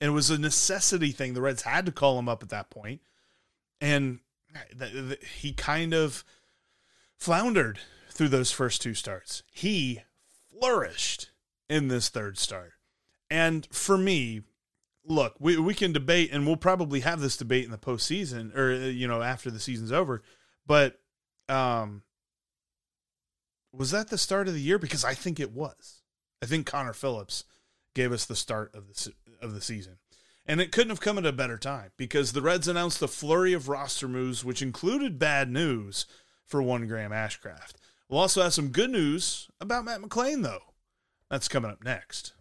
and 0.03 0.09
it 0.09 0.13
was 0.13 0.29
a 0.29 0.37
necessity 0.37 1.13
thing. 1.13 1.33
The 1.33 1.41
Reds 1.41 1.61
had 1.61 1.85
to 1.85 1.91
call 1.93 2.19
him 2.19 2.27
up 2.27 2.43
at 2.43 2.49
that 2.49 2.69
point, 2.69 2.99
and 3.79 4.19
th- 4.77 4.91
th- 4.91 5.25
he 5.41 5.53
kind 5.53 5.93
of 5.93 6.25
floundered 7.17 7.79
through 8.09 8.27
those 8.27 8.51
first 8.51 8.81
two 8.81 8.95
starts. 8.95 9.43
He 9.49 10.01
flourished 10.51 11.29
in 11.69 11.87
this 11.87 12.09
third 12.09 12.37
start, 12.37 12.73
and 13.29 13.65
for 13.71 13.97
me, 13.97 14.41
look, 15.05 15.35
we 15.39 15.55
we 15.55 15.73
can 15.73 15.93
debate, 15.93 16.31
and 16.33 16.45
we'll 16.45 16.57
probably 16.57 16.99
have 16.99 17.21
this 17.21 17.37
debate 17.37 17.63
in 17.63 17.71
the 17.71 17.77
postseason, 17.77 18.53
or 18.57 18.73
uh, 18.73 18.87
you 18.87 19.07
know 19.07 19.21
after 19.21 19.49
the 19.49 19.59
season's 19.59 19.93
over, 19.93 20.21
but 20.67 20.99
um. 21.47 22.03
Was 23.75 23.89
that 23.89 24.09
the 24.09 24.19
start 24.19 24.47
of 24.47 24.53
the 24.53 24.61
year? 24.61 24.77
Because 24.77 25.03
I 25.03 25.15
think 25.15 25.39
it 25.39 25.51
was. 25.51 26.03
I 26.43 26.45
think 26.45 26.67
Connor 26.67 26.93
Phillips 26.93 27.43
gave 27.95 28.11
us 28.11 28.25
the 28.25 28.35
start 28.35 28.75
of 28.75 28.87
the 28.87 29.13
of 29.43 29.53
the 29.53 29.61
season. 29.61 29.97
And 30.45 30.59
it 30.59 30.71
couldn't 30.71 30.89
have 30.89 31.01
come 31.01 31.17
at 31.17 31.25
a 31.25 31.31
better 31.31 31.57
time 31.57 31.91
because 31.97 32.33
the 32.33 32.41
Reds 32.41 32.67
announced 32.67 33.01
a 33.01 33.07
flurry 33.07 33.53
of 33.53 33.69
roster 33.69 34.07
moves, 34.07 34.43
which 34.43 34.61
included 34.61 35.19
bad 35.19 35.49
news 35.49 36.05
for 36.45 36.61
one 36.61 36.87
Graham 36.87 37.11
Ashcraft. 37.11 37.73
We'll 38.09 38.19
also 38.19 38.43
have 38.43 38.53
some 38.53 38.69
good 38.69 38.89
news 38.89 39.47
about 39.61 39.85
Matt 39.85 40.01
McLain, 40.01 40.43
though. 40.43 40.73
That's 41.29 41.47
coming 41.47 41.71
up 41.71 41.83
next. 41.83 42.33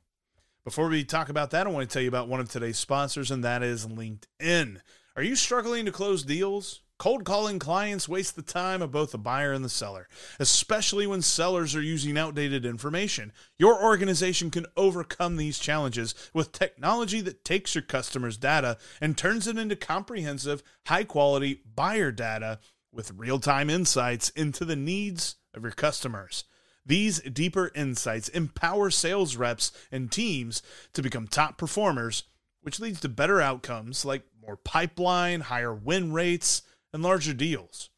Before 0.65 0.89
we 0.89 1.05
talk 1.05 1.29
about 1.29 1.51
that, 1.51 1.67
I 1.67 1.71
want 1.71 1.89
to 1.89 1.93
tell 1.93 2.03
you 2.03 2.09
about 2.09 2.29
one 2.29 2.41
of 2.41 2.49
today's 2.49 2.79
sponsors, 2.79 3.31
and 3.31 3.43
that 3.45 3.63
is 3.63 3.87
LinkedIn. 3.87 4.81
Are 5.17 5.23
you 5.23 5.35
struggling 5.37 5.85
to 5.87 5.93
close 5.93 6.25
deals? 6.25 6.81
Cold 7.03 7.25
calling 7.25 7.59
clients 7.59 8.09
waste 8.09 8.37
the 8.37 8.43
time 8.43 8.81
of 8.81 8.93
both 8.93 9.11
the 9.11 9.19
buyer 9.19 9.53
and 9.53 9.65
the 9.65 9.69
seller, 9.69 10.07
especially 10.39 11.05
when 11.05 11.21
sellers 11.21 11.75
are 11.75 11.83
using 11.83 12.17
outdated 12.17 12.65
information. 12.65 13.33
Your 13.59 13.83
organization 13.83 14.53
can 14.53 14.67
overcome 14.77 15.37
these 15.37 15.59
challenges 15.59 16.15
with 16.33 16.53
technology 16.53 17.21
that 17.23 17.45
takes 17.45 17.75
your 17.75 17.83
customers' 17.83 18.37
data 18.37 18.79
and 19.01 19.19
turns 19.19 19.49
it 19.49 19.59
into 19.59 19.75
comprehensive, 19.75 20.63
high 20.87 21.03
quality 21.03 21.63
buyer 21.75 22.13
data 22.13 22.61
with 22.93 23.11
real 23.17 23.41
time 23.41 23.69
insights 23.69 24.29
into 24.29 24.65
the 24.65 24.77
needs 24.77 25.35
of 25.55 25.65
your 25.65 25.73
customers. 25.73 26.45
These 26.87 27.19
deeper 27.23 27.73
insights 27.75 28.29
empower 28.29 28.91
sales 28.91 29.35
reps 29.35 29.73
and 29.91 30.13
teams 30.13 30.63
to 30.93 31.03
become 31.03 31.27
top 31.27 31.59
performers 31.59 32.23
which 32.63 32.79
leads 32.79 33.01
to 33.01 33.09
better 33.09 33.41
outcomes 33.41 34.05
like 34.05 34.23
more 34.41 34.57
pipeline, 34.57 35.41
higher 35.41 35.75
win 35.75 36.13
rates, 36.13 36.63
and 36.93 37.03
larger 37.03 37.35
deals. 37.35 37.91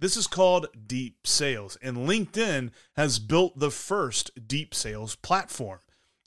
This 0.00 0.16
is 0.16 0.26
called 0.28 0.68
deep 0.86 1.26
sales, 1.26 1.76
and 1.82 2.08
LinkedIn 2.08 2.70
has 2.96 3.18
built 3.18 3.58
the 3.58 3.70
first 3.70 4.46
deep 4.46 4.74
sales 4.74 5.16
platform. 5.16 5.80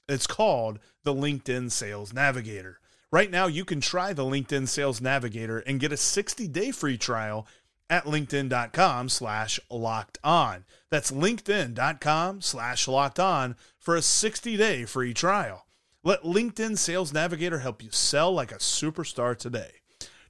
It's 0.08 0.26
called 0.26 0.78
the 1.04 1.14
LinkedIn 1.14 1.70
Sales 1.70 2.12
Navigator. 2.12 2.80
Right 3.10 3.30
now, 3.30 3.46
you 3.46 3.64
can 3.64 3.80
try 3.80 4.12
the 4.12 4.24
LinkedIn 4.24 4.68
Sales 4.68 5.00
Navigator 5.00 5.60
and 5.60 5.80
get 5.80 5.92
a 5.92 5.96
60-day 5.96 6.70
free 6.72 6.98
trial 6.98 7.46
at 7.88 8.04
linkedin.com 8.04 9.08
slash 9.08 9.60
locked 9.70 10.18
on. 10.24 10.64
That's 10.90 11.10
linkedin.com 11.10 12.40
slash 12.40 12.88
locked 12.88 13.20
on 13.20 13.56
for 13.78 13.96
a 13.96 14.00
60-day 14.00 14.86
free 14.86 15.14
trial. 15.14 15.66
Let 16.02 16.22
LinkedIn 16.22 16.78
Sales 16.78 17.12
Navigator 17.12 17.60
help 17.60 17.82
you 17.82 17.90
sell 17.90 18.32
like 18.32 18.50
a 18.50 18.56
superstar 18.56 19.36
today. 19.36 19.81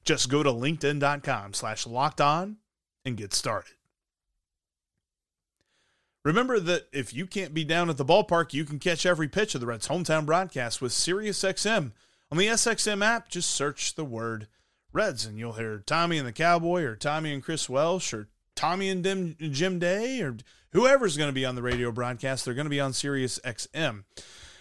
Just 0.05 0.29
go 0.29 0.43
to 0.43 0.51
linkedin.com 0.51 1.55
slash 1.55 1.87
locked 1.87 2.21
on 2.21 2.57
and 3.05 3.17
get 3.17 3.33
started. 3.33 3.75
Remember 6.25 6.61
that 6.61 6.89
if 6.93 7.13
you 7.13 7.27
can't 7.27 7.53
be 7.53 7.65
down 7.65 7.91
at 7.91 7.97
the 7.97 8.05
ballpark, 8.05 8.53
you 8.53 8.65
can 8.65 8.79
catch 8.79 9.05
every 9.05 9.29
pitch 9.29 9.55
of 9.55 9.61
the 9.61 9.67
Reds' 9.67 9.89
hometown 9.89 10.25
broadcast 10.25 10.81
with 10.81 10.93
SiriusXM. 10.93 11.93
On 12.31 12.39
the 12.39 12.47
SXM 12.47 13.05
app, 13.05 13.29
just 13.29 13.51
search 13.51 13.95
the 13.95 14.05
word 14.05 14.47
Reds 14.93 15.25
and 15.25 15.39
you'll 15.39 15.55
hear 15.55 15.79
Tommy 15.79 16.19
and 16.19 16.27
the 16.27 16.33
Cowboy 16.33 16.83
or 16.83 16.97
Tommy 16.97 17.33
and 17.33 17.43
Chris 17.43 17.69
Welsh 17.69 18.13
or 18.13 18.29
Tommy 18.55 18.89
and 18.89 19.03
Dim, 19.03 19.37
Jim 19.39 19.79
Day 19.79 20.21
or 20.21 20.37
whoever's 20.71 21.17
going 21.17 21.29
to 21.29 21.35
be 21.35 21.47
on 21.47 21.55
the 21.55 21.63
radio 21.63 21.91
broadcast. 21.91 22.45
They're 22.45 22.55
going 22.55 22.67
to 22.67 22.71
be 22.71 22.81
on 22.81 22.93
SiriusXM 22.93 24.05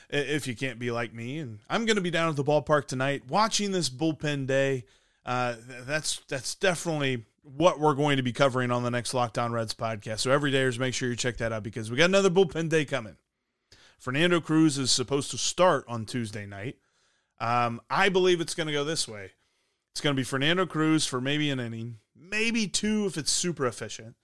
if 0.10 0.48
you 0.48 0.56
can't 0.56 0.80
be 0.80 0.92
like 0.92 1.14
me. 1.14 1.40
And 1.40 1.60
I'm 1.70 1.86
going 1.86 1.98
to 1.98 2.02
be 2.02 2.12
down 2.12 2.30
at 2.30 2.36
the 2.36 2.44
ballpark 2.44 2.88
tonight 2.88 3.24
watching 3.30 3.72
this 3.72 3.90
bullpen 3.90 4.48
day. 4.48 4.86
Uh, 5.26 5.56
that's 5.86 6.22
that's 6.28 6.56
definitely 6.56 7.26
what 7.44 7.80
we're 7.80 7.94
going 7.94 8.18
to 8.18 8.24
be 8.24 8.34
covering 8.34 8.72
on 8.72 8.84
the 8.84 8.92
next 8.92 9.14
Locked 9.14 9.38
On 9.38 9.52
Reds 9.52 9.74
podcast. 9.74 10.20
So 10.20 10.32
every 10.32 10.52
dayers, 10.52 10.80
make 10.80 10.94
sure 10.94 11.10
you 11.10 11.16
check 11.16 11.38
that 11.38 11.52
out 11.52 11.64
because 11.64 11.90
we 11.90 11.98
got 11.98 12.06
another 12.06 12.30
bullpen 12.30 12.70
day 12.70 12.86
coming. 12.86 13.18
Fernando 13.98 14.40
Cruz 14.40 14.78
is 14.78 14.92
supposed 14.92 15.32
to 15.32 15.38
start 15.38 15.86
on 15.88 16.06
Tuesday 16.06 16.46
night. 16.46 16.78
Um, 17.40 17.82
I 17.90 18.10
believe 18.10 18.42
it's 18.42 18.56
going 18.56 18.68
to 18.68 18.74
go 18.74 18.84
this 18.84 19.08
way. 19.08 19.32
It's 19.94 20.02
going 20.02 20.16
to 20.16 20.20
be 20.20 20.24
Fernando 20.24 20.66
Cruz 20.66 21.06
for 21.06 21.20
maybe 21.20 21.50
an 21.50 21.60
inning, 21.60 21.98
maybe 22.16 22.68
two 22.68 23.06
if 23.06 23.18
it's 23.18 23.32
super 23.32 23.66
efficient. 23.66 24.16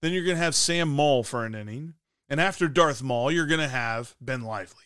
Then 0.00 0.12
you're 0.12 0.24
going 0.24 0.36
to 0.36 0.42
have 0.42 0.54
Sam 0.54 0.88
Moll 0.88 1.24
for 1.24 1.44
an 1.44 1.54
inning. 1.54 1.94
And 2.28 2.40
after 2.40 2.68
Darth 2.68 3.02
Moll, 3.02 3.32
you're 3.32 3.46
going 3.46 3.60
to 3.60 3.68
have 3.68 4.14
Ben 4.20 4.42
Lively. 4.42 4.84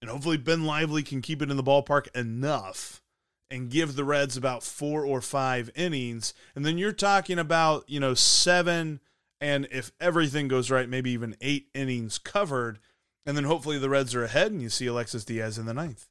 And 0.00 0.10
hopefully 0.10 0.38
Ben 0.38 0.64
Lively 0.64 1.02
can 1.02 1.22
keep 1.22 1.40
it 1.40 1.50
in 1.50 1.56
the 1.56 1.62
ballpark 1.62 2.14
enough 2.16 3.02
and 3.50 3.70
give 3.70 3.94
the 3.94 4.04
Reds 4.04 4.36
about 4.36 4.62
four 4.62 5.04
or 5.04 5.20
five 5.20 5.70
innings. 5.74 6.34
And 6.54 6.64
then 6.64 6.78
you're 6.78 6.92
talking 6.92 7.38
about, 7.38 7.88
you 7.88 8.00
know, 8.00 8.14
seven 8.14 9.00
and 9.40 9.68
if 9.70 9.92
everything 10.00 10.48
goes 10.48 10.70
right, 10.70 10.88
maybe 10.88 11.10
even 11.10 11.36
eight 11.40 11.68
innings 11.74 12.18
covered. 12.18 12.78
And 13.26 13.36
then 13.36 13.44
hopefully 13.44 13.78
the 13.78 13.90
Reds 13.90 14.14
are 14.14 14.24
ahead 14.24 14.52
and 14.52 14.62
you 14.62 14.68
see 14.68 14.86
Alexis 14.86 15.24
Diaz 15.24 15.58
in 15.58 15.66
the 15.66 15.74
ninth 15.74 16.08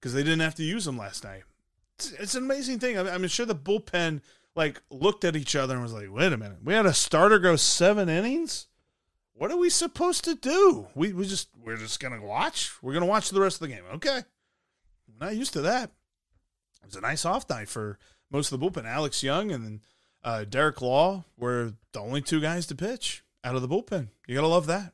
because 0.00 0.14
they 0.14 0.22
didn't 0.22 0.40
have 0.40 0.54
to 0.56 0.62
use 0.62 0.86
him 0.86 0.96
last 0.96 1.24
night. 1.24 1.42
It's, 1.98 2.12
it's 2.12 2.34
an 2.34 2.44
amazing 2.44 2.78
thing. 2.78 2.98
I 2.98 3.12
I'm 3.12 3.26
sure 3.28 3.46
the 3.46 3.54
bullpen 3.54 4.20
like 4.54 4.80
looked 4.90 5.24
at 5.24 5.36
each 5.36 5.56
other 5.56 5.74
and 5.74 5.82
was 5.82 5.92
like, 5.92 6.12
wait 6.12 6.32
a 6.32 6.36
minute, 6.36 6.58
we 6.64 6.74
had 6.74 6.86
a 6.86 6.94
starter 6.94 7.38
go 7.38 7.56
seven 7.56 8.08
innings? 8.08 8.68
What 9.34 9.50
are 9.50 9.58
we 9.58 9.68
supposed 9.68 10.24
to 10.24 10.34
do? 10.34 10.86
We, 10.94 11.12
we 11.12 11.26
just 11.26 11.48
we're 11.62 11.76
just 11.76 12.00
gonna 12.00 12.22
watch. 12.22 12.72
We're 12.82 12.94
gonna 12.94 13.06
watch 13.06 13.30
the 13.30 13.40
rest 13.40 13.56
of 13.56 13.68
the 13.68 13.74
game. 13.74 13.84
Okay. 13.94 14.18
I'm 14.18 15.18
not 15.20 15.36
used 15.36 15.52
to 15.54 15.62
that 15.62 15.90
it 16.86 16.94
was 16.94 16.96
a 16.96 17.00
nice 17.00 17.24
off 17.24 17.48
night 17.50 17.68
for 17.68 17.98
most 18.30 18.52
of 18.52 18.60
the 18.60 18.70
bullpen. 18.70 18.84
Alex 18.84 19.22
Young 19.22 19.50
and 19.50 19.64
then 19.64 19.80
uh, 20.22 20.44
Derek 20.44 20.80
Law 20.80 21.24
were 21.36 21.72
the 21.92 22.00
only 22.00 22.22
two 22.22 22.40
guys 22.40 22.66
to 22.66 22.76
pitch 22.76 23.24
out 23.42 23.56
of 23.56 23.62
the 23.62 23.68
bullpen. 23.68 24.08
You 24.26 24.36
gotta 24.36 24.46
love 24.46 24.66
that. 24.66 24.92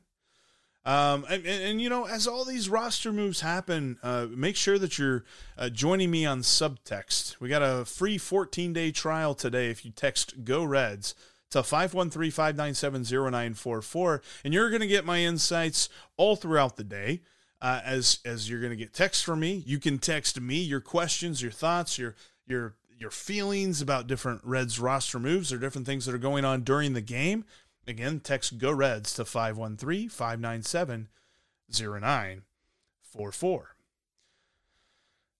Um, 0.85 1.25
and, 1.29 1.45
and, 1.45 1.63
and, 1.63 1.81
you 1.81 1.89
know, 1.89 2.05
as 2.05 2.27
all 2.27 2.43
these 2.43 2.67
roster 2.67 3.13
moves 3.13 3.39
happen, 3.39 3.97
uh, 4.03 4.27
make 4.29 4.57
sure 4.57 4.77
that 4.77 4.97
you're 4.97 5.23
uh, 5.57 5.69
joining 5.69 6.11
me 6.11 6.25
on 6.25 6.41
subtext. 6.41 7.39
We 7.39 7.47
got 7.47 7.61
a 7.61 7.85
free 7.85 8.17
14 8.17 8.73
day 8.73 8.91
trial 8.91 9.33
today 9.33 9.69
if 9.69 9.85
you 9.85 9.91
text 9.91 10.43
Go 10.43 10.61
Reds 10.65 11.15
to 11.51 11.63
513 11.63 12.31
597 12.31 13.03
0944, 13.03 14.21
and 14.43 14.53
you're 14.53 14.69
going 14.69 14.81
to 14.81 14.87
get 14.87 15.05
my 15.05 15.19
insights 15.19 15.87
all 16.17 16.35
throughout 16.35 16.75
the 16.75 16.83
day 16.83 17.21
uh, 17.63 17.79
as 17.85 18.19
as 18.25 18.49
you're 18.49 18.59
going 18.59 18.71
to 18.71 18.75
get 18.75 18.93
text 18.93 19.23
from 19.23 19.39
me. 19.39 19.63
You 19.65 19.79
can 19.79 19.97
text 19.97 20.39
me 20.39 20.57
your 20.57 20.81
questions, 20.81 21.41
your 21.41 21.51
thoughts, 21.51 21.97
your 21.97 22.15
your 22.45 22.75
your 22.99 23.09
feelings 23.09 23.81
about 23.81 24.05
different 24.05 24.41
Reds 24.43 24.79
roster 24.79 25.17
moves 25.17 25.51
or 25.51 25.57
different 25.57 25.87
things 25.87 26.05
that 26.05 26.13
are 26.13 26.19
going 26.19 26.45
on 26.45 26.61
during 26.61 26.93
the 26.93 27.01
game. 27.01 27.45
Again, 27.87 28.19
text 28.19 28.57
Go 28.57 28.71
Reds 28.71 29.13
to 29.15 29.25
513 29.25 30.09
597 30.09 31.07
0944. 31.71 33.75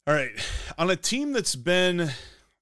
All 0.05 0.13
right. 0.13 0.31
On 0.77 0.89
a 0.89 0.97
team 0.97 1.31
that's 1.31 1.55
been, 1.55 2.09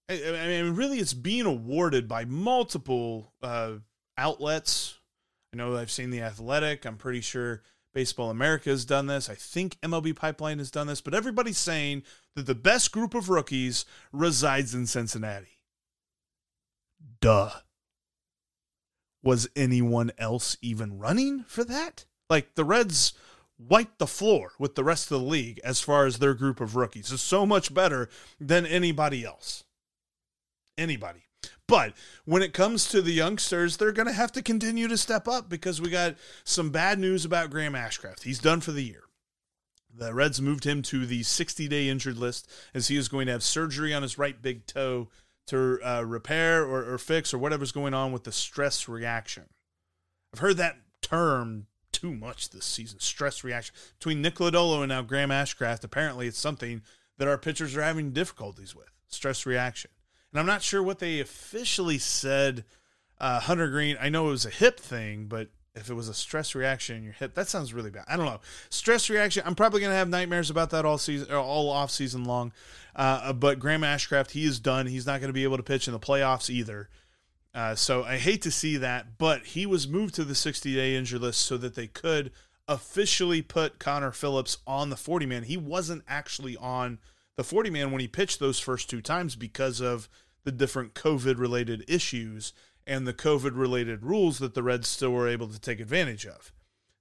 I 0.10 0.14
mean, 0.14 0.76
really, 0.76 1.00
it's 1.00 1.14
being 1.14 1.48
awarded 1.48 2.08
by 2.08 2.26
multiple 2.26 3.32
uh, 3.42 3.74
outlets. 4.18 5.00
I 5.54 5.58
know 5.58 5.76
I've 5.76 5.90
seen 5.90 6.12
The 6.12 6.22
Athletic. 6.22 6.86
I'm 6.86 6.98
pretty 6.98 7.22
sure 7.22 7.64
Baseball 7.94 8.30
America 8.30 8.70
has 8.70 8.86
done 8.86 9.08
this. 9.08 9.30
I 9.30 9.36
think 9.36 9.80
MLB 9.82 10.16
Pipeline 10.16 10.60
has 10.60 10.72
done 10.72 10.88
this, 10.88 11.02
but 11.02 11.14
everybody's 11.14 11.58
saying 11.58 12.04
that 12.36 12.46
the 12.46 12.56
best 12.56 12.92
group 12.92 13.14
of 13.14 13.30
rookies 13.30 13.86
resides 14.14 14.74
in 14.74 14.88
Cincinnati. 14.88 15.60
Duh. 17.20 17.52
Was 19.24 19.50
anyone 19.56 20.12
else 20.18 20.58
even 20.62 20.98
running 20.98 21.44
for 21.44 21.64
that? 21.64 22.06
Like 22.30 22.56
the 22.56 22.64
Reds 22.64 23.14
wiped 23.60 24.00
the 24.00 24.08
floor 24.08 24.54
with 24.58 24.76
the 24.76 24.84
rest 24.84 25.12
of 25.12 25.20
the 25.20 25.28
league 25.28 25.60
as 25.64 25.82
far 25.82 26.06
as 26.06 26.18
their 26.18 26.34
group 26.34 26.60
of 26.60 26.76
rookies. 26.76 27.12
Is 27.12 27.22
so 27.22 27.46
much 27.46 27.74
better 27.74 28.10
than 28.40 28.66
anybody 28.66 29.24
else. 29.26 29.66
Anybody. 30.78 31.26
But 31.72 31.94
when 32.26 32.42
it 32.42 32.54
comes 32.54 32.90
to 32.90 33.02
the 33.02 33.14
youngsters, 33.14 33.78
they're 33.78 33.94
going 33.94 34.10
to 34.10 34.14
have 34.14 34.34
to 34.34 34.42
continue 34.42 34.90
to 34.90 34.98
step 34.98 35.26
up 35.26 35.48
because 35.48 35.80
we 35.80 35.90
got 35.90 36.16
some 36.44 36.70
bad 36.70 37.00
news 37.00 37.24
about 37.24 37.50
Graham 37.50 37.76
Ashcraft. 37.76 38.24
He's 38.24 38.40
done 38.40 38.60
for 38.60 38.74
the 38.74 38.84
year. 38.84 39.04
The 39.94 40.14
Reds 40.14 40.42
moved 40.42 40.66
him 40.66 40.82
to 40.82 41.06
the 41.06 41.24
60 41.24 41.70
day 41.70 41.88
injured 41.88 42.18
list 42.18 42.50
as 42.74 42.90
he 42.90 42.98
is 42.98 43.08
going 43.08 43.28
to 43.28 43.32
have 43.32 43.42
surgery 43.42 43.94
on 43.94 44.02
his 44.02 44.18
right 44.18 44.42
big 44.42 44.66
toe 44.66 45.08
to 45.48 45.80
uh, 45.82 46.04
repair 46.06 46.66
or, 46.66 46.94
or 46.94 46.98
fix 46.98 47.34
or 47.34 47.38
whatever's 47.38 47.72
going 47.72 47.94
on 47.94 48.12
with 48.12 48.26
the 48.26 48.34
stress 48.34 48.90
reaction. 48.90 49.46
I've 50.34 50.40
heard 50.40 50.58
that 50.58 50.76
term 51.02 51.68
too 51.94 52.14
much 52.14 52.50
this 52.50 52.66
season 52.66 53.00
stress 53.00 53.46
reaction. 53.46 53.76
Between 53.98 54.22
Nick 54.22 54.36
Lodolo 54.36 54.80
and 54.80 54.90
now 54.90 55.04
Graham 55.04 55.30
Ashcraft, 55.30 55.86
apparently 55.86 56.28
it's 56.28 56.38
something 56.38 56.82
that 57.18 57.30
our 57.30 57.38
pitchers 57.38 57.78
are 57.78 57.82
having 57.82 58.12
difficulties 58.12 58.76
with 58.76 58.92
stress 59.08 59.46
reaction 59.46 59.92
and 60.32 60.40
I'm 60.40 60.46
not 60.46 60.62
sure 60.62 60.82
what 60.82 61.00
they 61.00 61.20
officially 61.20 61.98
said. 61.98 62.66
Uh, 63.20 63.40
Hunter 63.40 63.70
Greene, 63.70 63.98
I 64.02 64.10
know 64.10 64.28
it 64.28 64.32
was 64.32 64.46
a 64.46 64.50
hip 64.50 64.80
thing, 64.80 65.26
but 65.26 65.50
if 65.76 65.90
it 65.90 65.94
was 65.94 66.10
a 66.10 66.14
stress 66.14 66.56
reaction 66.56 66.98
in 66.98 67.04
your 67.04 67.14
hip, 67.14 67.34
that 67.36 67.48
sounds 67.48 67.74
really 67.74 67.92
bad. 67.92 68.06
I 68.08 68.18
don't 68.18 68.26
know. 68.26 68.42
Stress 68.70 69.10
reaction. 69.10 69.44
I'm 69.46 69.56
probably 69.56 69.82
gonna 69.82 69.94
have 69.94 70.10
nightmares 70.10 70.50
about 70.50 70.72
that 70.72 70.86
all 70.86 70.98
season, 70.98 71.34
all 71.34 71.70
off 71.70 71.92
season 71.92 72.24
long. 72.24 72.52
Uh, 72.96 73.34
but 73.34 73.60
Graham 73.60 73.82
Ashcraft, 73.82 74.32
he 74.32 74.46
is 74.46 74.60
done. 74.60 74.88
He's 74.88 75.06
not 75.06 75.22
going 75.22 75.30
to 75.30 75.34
be 75.34 75.44
able 75.44 75.58
to 75.58 75.64
pitch 75.64 75.88
in 75.88 75.94
the 75.94 76.00
playoffs 76.00 76.50
either. 76.50 76.90
Uh, 77.54 77.76
so 77.76 78.04
I 78.04 78.18
hate 78.18 78.42
to 78.44 78.52
see 78.52 78.78
that, 78.78 79.18
but 79.18 79.46
he 79.46 79.66
was 79.66 79.88
moved 79.88 80.16
to 80.16 80.24
the 80.24 80.36
60 80.36 80.74
day 80.74 80.96
injury 80.96 81.20
list 81.20 81.42
so 81.42 81.58
that 81.58 81.76
they 81.76 81.88
could 81.88 82.32
officially 82.68 83.42
put 83.42 83.80
Connor 83.80 84.12
Phillips 84.12 84.58
on 84.66 84.90
the 84.90 84.96
40 84.96 85.26
man. 85.26 85.44
He 85.44 85.58
wasn't 85.58 86.04
actually 86.08 86.56
on 86.58 87.00
the 87.38 87.44
40 87.44 87.70
man 87.70 87.92
when 87.92 88.02
he 88.02 88.08
pitched 88.08 88.40
those 88.40 88.60
first 88.60 88.90
two 88.90 89.02
times 89.02 89.36
because 89.36 89.80
of 89.80 90.10
the 90.44 90.52
different 90.52 90.94
COVID 90.94 91.38
related 91.38 91.84
issues 91.88 92.54
and 92.88 93.08
the 93.08 93.14
COVID 93.14 93.52
related 93.56 94.04
rules 94.04 94.40
that 94.40 94.54
the 94.54 94.64
Reds 94.64 94.88
still 94.88 95.12
were 95.12 95.28
able 95.28 95.48
to 95.48 95.60
take 95.60 95.80
advantage 95.80 96.26
of. 96.26 96.52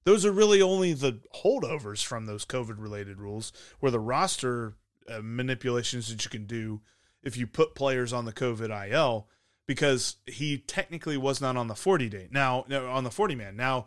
Those 0.05 0.25
are 0.25 0.33
really 0.33 0.63
only 0.63 0.93
the 0.93 1.21
holdovers 1.43 2.05
from 2.05 2.27
those 2.27 2.45
COVID 2.45 2.77
related 2.79 3.21
rules, 3.21 3.53
where 3.81 3.93
the 3.93 4.01
roster 4.01 4.77
uh, 5.09 5.21
manipulations 5.23 6.09
that 6.09 6.25
you 6.25 6.31
can 6.31 6.47
do 6.47 6.81
if 7.23 7.37
you 7.37 7.47
put 7.47 7.75
players 7.75 8.13
on 8.13 8.25
the 8.25 8.33
COVID 8.33 8.91
IL, 8.91 9.29
because 9.67 10.17
he 10.27 10.59
technically 10.59 11.17
was 11.17 11.41
not 11.41 11.57
on 11.57 11.69
the 11.69 11.75
40 11.75 12.09
day. 12.09 12.29
Now, 12.31 12.65
on 12.71 13.05
the 13.05 13.11
40 13.11 13.35
man. 13.35 13.57
Now, 13.57 13.87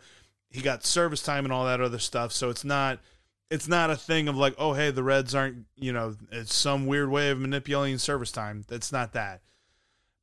he 0.50 0.62
got 0.62 0.86
service 0.86 1.24
time 1.24 1.46
and 1.46 1.52
all 1.52 1.66
that 1.66 1.82
other 1.82 2.00
stuff, 2.00 2.32
so 2.32 2.50
it's 2.50 2.64
not 2.64 3.00
it's 3.50 3.68
not 3.68 3.90
a 3.90 3.96
thing 3.96 4.28
of 4.28 4.36
like, 4.36 4.56
oh, 4.58 4.74
hey, 4.74 4.92
the 4.92 5.04
Reds 5.04 5.36
aren't, 5.36 5.66
you 5.76 5.94
know, 5.94 6.16
it's 6.32 6.54
some 6.54 6.88
weird 6.88 7.10
way 7.10 7.30
of 7.30 7.40
manipulating 7.40 7.98
service 7.98 8.32
time. 8.32 8.66
That's 8.68 8.92
not 8.92 9.14
that. 9.14 9.42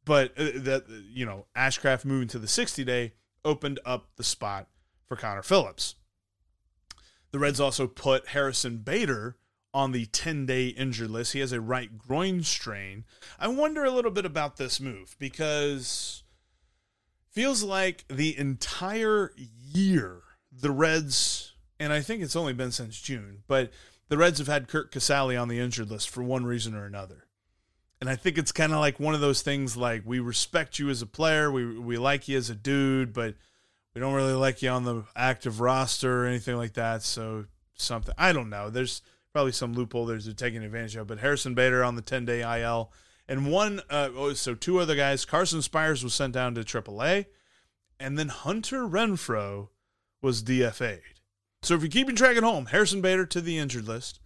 But 0.04 0.32
uh, 0.38 0.50
that, 0.54 0.84
you 0.88 1.26
know, 1.26 1.46
Ashcraft 1.56 2.04
moving 2.04 2.28
to 2.28 2.38
the 2.38 2.48
60 2.48 2.84
day 2.84 3.12
opened 3.44 3.78
up 3.84 4.08
the 4.16 4.24
spot 4.24 4.68
for 5.06 5.16
Connor 5.16 5.42
Phillips. 5.42 5.96
The 7.30 7.38
Reds 7.38 7.60
also 7.60 7.86
put 7.86 8.28
Harrison 8.28 8.78
Bader 8.78 9.36
on 9.72 9.92
the 9.92 10.06
10 10.06 10.46
day 10.46 10.68
injured 10.68 11.10
list. 11.10 11.32
He 11.32 11.40
has 11.40 11.52
a 11.52 11.60
right 11.60 11.96
groin 11.96 12.42
strain. 12.42 13.04
I 13.38 13.48
wonder 13.48 13.84
a 13.84 13.90
little 13.90 14.10
bit 14.10 14.24
about 14.24 14.56
this 14.56 14.80
move 14.80 15.14
because 15.18 16.24
feels 17.30 17.62
like 17.62 18.04
the 18.08 18.36
entire 18.36 19.32
year 19.36 20.22
the 20.52 20.70
Reds, 20.70 21.49
and 21.80 21.92
I 21.94 22.02
think 22.02 22.22
it's 22.22 22.36
only 22.36 22.52
been 22.52 22.70
since 22.70 23.00
June, 23.00 23.42
but 23.48 23.72
the 24.08 24.18
Reds 24.18 24.38
have 24.38 24.48
had 24.48 24.68
Curt 24.68 24.92
Casali 24.92 25.40
on 25.40 25.48
the 25.48 25.58
injured 25.58 25.90
list 25.90 26.10
for 26.10 26.22
one 26.22 26.44
reason 26.44 26.74
or 26.74 26.84
another. 26.84 27.24
And 28.00 28.10
I 28.10 28.16
think 28.16 28.38
it's 28.38 28.52
kind 28.52 28.72
of 28.72 28.78
like 28.78 29.00
one 29.00 29.14
of 29.14 29.20
those 29.20 29.42
things 29.42 29.76
like 29.76 30.02
we 30.04 30.20
respect 30.20 30.78
you 30.78 30.90
as 30.90 31.02
a 31.02 31.06
player, 31.06 31.50
we 31.50 31.78
we 31.78 31.96
like 31.96 32.28
you 32.28 32.36
as 32.36 32.50
a 32.50 32.54
dude, 32.54 33.12
but 33.12 33.34
we 33.94 34.00
don't 34.00 34.14
really 34.14 34.34
like 34.34 34.62
you 34.62 34.68
on 34.68 34.84
the 34.84 35.04
active 35.16 35.60
roster 35.60 36.24
or 36.24 36.26
anything 36.26 36.56
like 36.56 36.74
that. 36.74 37.02
So 37.02 37.46
something 37.74 38.14
I 38.18 38.32
don't 38.32 38.50
know. 38.50 38.70
There's 38.70 39.02
probably 39.32 39.52
some 39.52 39.74
loophole 39.74 40.06
there's 40.06 40.32
taking 40.34 40.62
advantage 40.62 40.96
of. 40.96 41.06
But 41.06 41.20
Harrison 41.20 41.54
Bader 41.54 41.82
on 41.82 41.96
the 41.96 42.02
10 42.02 42.24
day 42.24 42.62
IL, 42.62 42.92
and 43.28 43.50
one 43.50 43.80
uh, 43.90 44.10
oh, 44.14 44.34
so 44.34 44.54
two 44.54 44.78
other 44.78 44.96
guys. 44.96 45.24
Carson 45.24 45.62
Spiers 45.62 46.04
was 46.04 46.14
sent 46.14 46.34
down 46.34 46.54
to 46.54 46.62
AAA, 46.62 47.26
and 47.98 48.18
then 48.18 48.28
Hunter 48.28 48.88
Renfroe 48.88 49.68
was 50.20 50.42
DFA'd. 50.42 51.19
So 51.62 51.74
if 51.74 51.82
you're 51.82 51.90
keeping 51.90 52.16
track 52.16 52.36
at 52.36 52.42
home, 52.42 52.66
Harrison 52.66 53.00
Bader 53.00 53.26
to 53.26 53.40
the 53.40 53.58
injured 53.58 53.86
list, 53.86 54.20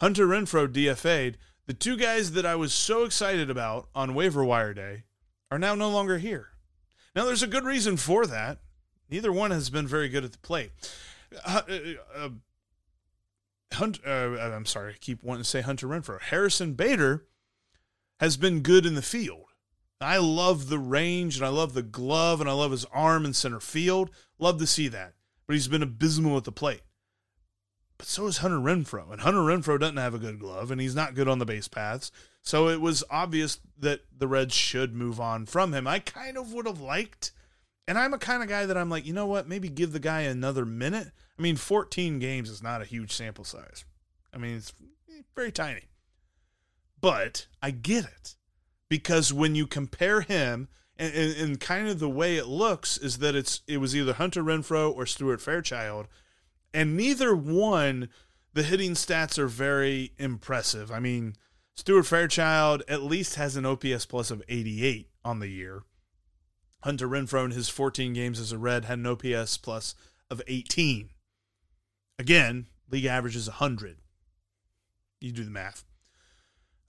Hunter 0.00 0.26
Renfroe 0.26 0.68
DFA'd. 0.68 1.38
The 1.66 1.74
two 1.74 1.96
guys 1.96 2.32
that 2.32 2.44
I 2.44 2.56
was 2.56 2.74
so 2.74 3.04
excited 3.04 3.48
about 3.48 3.88
on 3.94 4.14
waiver 4.14 4.44
wire 4.44 4.74
day 4.74 5.04
are 5.50 5.60
now 5.60 5.76
no 5.76 5.88
longer 5.88 6.18
here. 6.18 6.48
Now, 7.14 7.24
there's 7.24 7.42
a 7.42 7.46
good 7.46 7.64
reason 7.64 7.96
for 7.96 8.26
that. 8.26 8.58
Neither 9.08 9.32
one 9.32 9.52
has 9.52 9.70
been 9.70 9.86
very 9.86 10.08
good 10.08 10.24
at 10.24 10.32
the 10.32 10.38
plate. 10.38 10.72
Uh, 11.44 11.62
uh, 11.68 11.78
uh 12.16 12.28
uh, 13.80 13.90
uh, 14.06 14.52
I'm 14.54 14.66
sorry, 14.66 14.94
I 14.94 14.96
keep 15.00 15.22
wanting 15.22 15.44
to 15.44 15.48
say 15.48 15.60
Hunter 15.60 15.86
Renfroe. 15.86 16.20
Harrison 16.20 16.74
Bader 16.74 17.24
has 18.20 18.36
been 18.36 18.60
good 18.60 18.84
in 18.86 18.94
the 18.94 19.02
field. 19.02 19.46
I 20.00 20.18
love 20.18 20.68
the 20.68 20.78
range 20.78 21.36
and 21.36 21.46
I 21.46 21.48
love 21.48 21.74
the 21.74 21.82
glove 21.82 22.40
and 22.40 22.50
I 22.50 22.52
love 22.52 22.72
his 22.72 22.84
arm 22.86 23.24
in 23.24 23.34
center 23.34 23.60
field. 23.60 24.10
Love 24.38 24.58
to 24.58 24.66
see 24.66 24.88
that. 24.88 25.14
But 25.52 25.56
he's 25.56 25.68
been 25.68 25.82
abysmal 25.82 26.38
at 26.38 26.44
the 26.44 26.50
plate. 26.50 26.80
But 27.98 28.06
so 28.06 28.26
is 28.26 28.38
Hunter 28.38 28.56
Renfroe, 28.56 29.12
And 29.12 29.20
Hunter 29.20 29.40
Renfroe 29.40 29.78
doesn't 29.78 29.98
have 29.98 30.14
a 30.14 30.18
good 30.18 30.38
glove, 30.38 30.70
and 30.70 30.80
he's 30.80 30.94
not 30.94 31.14
good 31.14 31.28
on 31.28 31.40
the 31.40 31.44
base 31.44 31.68
paths. 31.68 32.10
So 32.40 32.70
it 32.70 32.80
was 32.80 33.04
obvious 33.10 33.58
that 33.76 34.00
the 34.16 34.26
Reds 34.26 34.54
should 34.54 34.94
move 34.94 35.20
on 35.20 35.44
from 35.44 35.74
him. 35.74 35.86
I 35.86 35.98
kind 35.98 36.38
of 36.38 36.54
would 36.54 36.64
have 36.66 36.80
liked, 36.80 37.32
and 37.86 37.98
I'm 37.98 38.14
a 38.14 38.18
kind 38.18 38.42
of 38.42 38.48
guy 38.48 38.64
that 38.64 38.78
I'm 38.78 38.88
like, 38.88 39.04
you 39.04 39.12
know 39.12 39.26
what, 39.26 39.46
maybe 39.46 39.68
give 39.68 39.92
the 39.92 40.00
guy 40.00 40.22
another 40.22 40.64
minute. 40.64 41.08
I 41.38 41.42
mean, 41.42 41.56
14 41.56 42.18
games 42.18 42.48
is 42.48 42.62
not 42.62 42.80
a 42.80 42.86
huge 42.86 43.12
sample 43.12 43.44
size. 43.44 43.84
I 44.32 44.38
mean, 44.38 44.56
it's 44.56 44.72
very 45.36 45.52
tiny. 45.52 45.82
But 46.98 47.46
I 47.60 47.72
get 47.72 48.06
it. 48.06 48.36
Because 48.88 49.34
when 49.34 49.54
you 49.54 49.66
compare 49.66 50.22
him, 50.22 50.68
and, 51.02 51.14
and, 51.14 51.36
and 51.36 51.60
kind 51.60 51.88
of 51.88 51.98
the 51.98 52.08
way 52.08 52.36
it 52.36 52.46
looks 52.46 52.96
is 52.96 53.18
that 53.18 53.34
it's 53.34 53.62
it 53.66 53.78
was 53.78 53.94
either 53.94 54.14
Hunter 54.14 54.42
Renfroe 54.42 54.94
or 54.94 55.06
Stuart 55.06 55.40
Fairchild– 55.40 56.08
and 56.74 56.96
neither 56.96 57.34
one 57.34 58.08
the 58.54 58.62
hitting 58.62 58.92
stats 58.92 59.38
are 59.38 59.46
very 59.46 60.12
impressive. 60.18 60.90
I 60.90 61.00
mean, 61.00 61.36
Stuart 61.74 62.04
Fairchild 62.04 62.82
at 62.86 63.02
least 63.02 63.36
has 63.36 63.56
an 63.56 63.64
OPS 63.64 64.06
plus 64.06 64.30
of 64.30 64.42
88 64.48 65.08
on 65.24 65.38
the 65.38 65.48
year. 65.48 65.84
Hunter 66.82 67.08
Renfroe 67.08 67.46
in 67.46 67.52
his 67.52 67.68
14 67.68 68.12
games 68.12 68.38
as 68.40 68.52
a 68.52 68.58
Red 68.58 68.84
had 68.84 68.98
an 68.98 69.06
OPS 69.06 69.56
plus 69.56 69.94
of 70.30 70.42
18. 70.46 71.10
Again, 72.18 72.66
league 72.90 73.06
average 73.06 73.36
is 73.36 73.48
100. 73.48 73.98
You 75.20 75.32
do 75.32 75.44
the 75.44 75.50
math. 75.50 75.84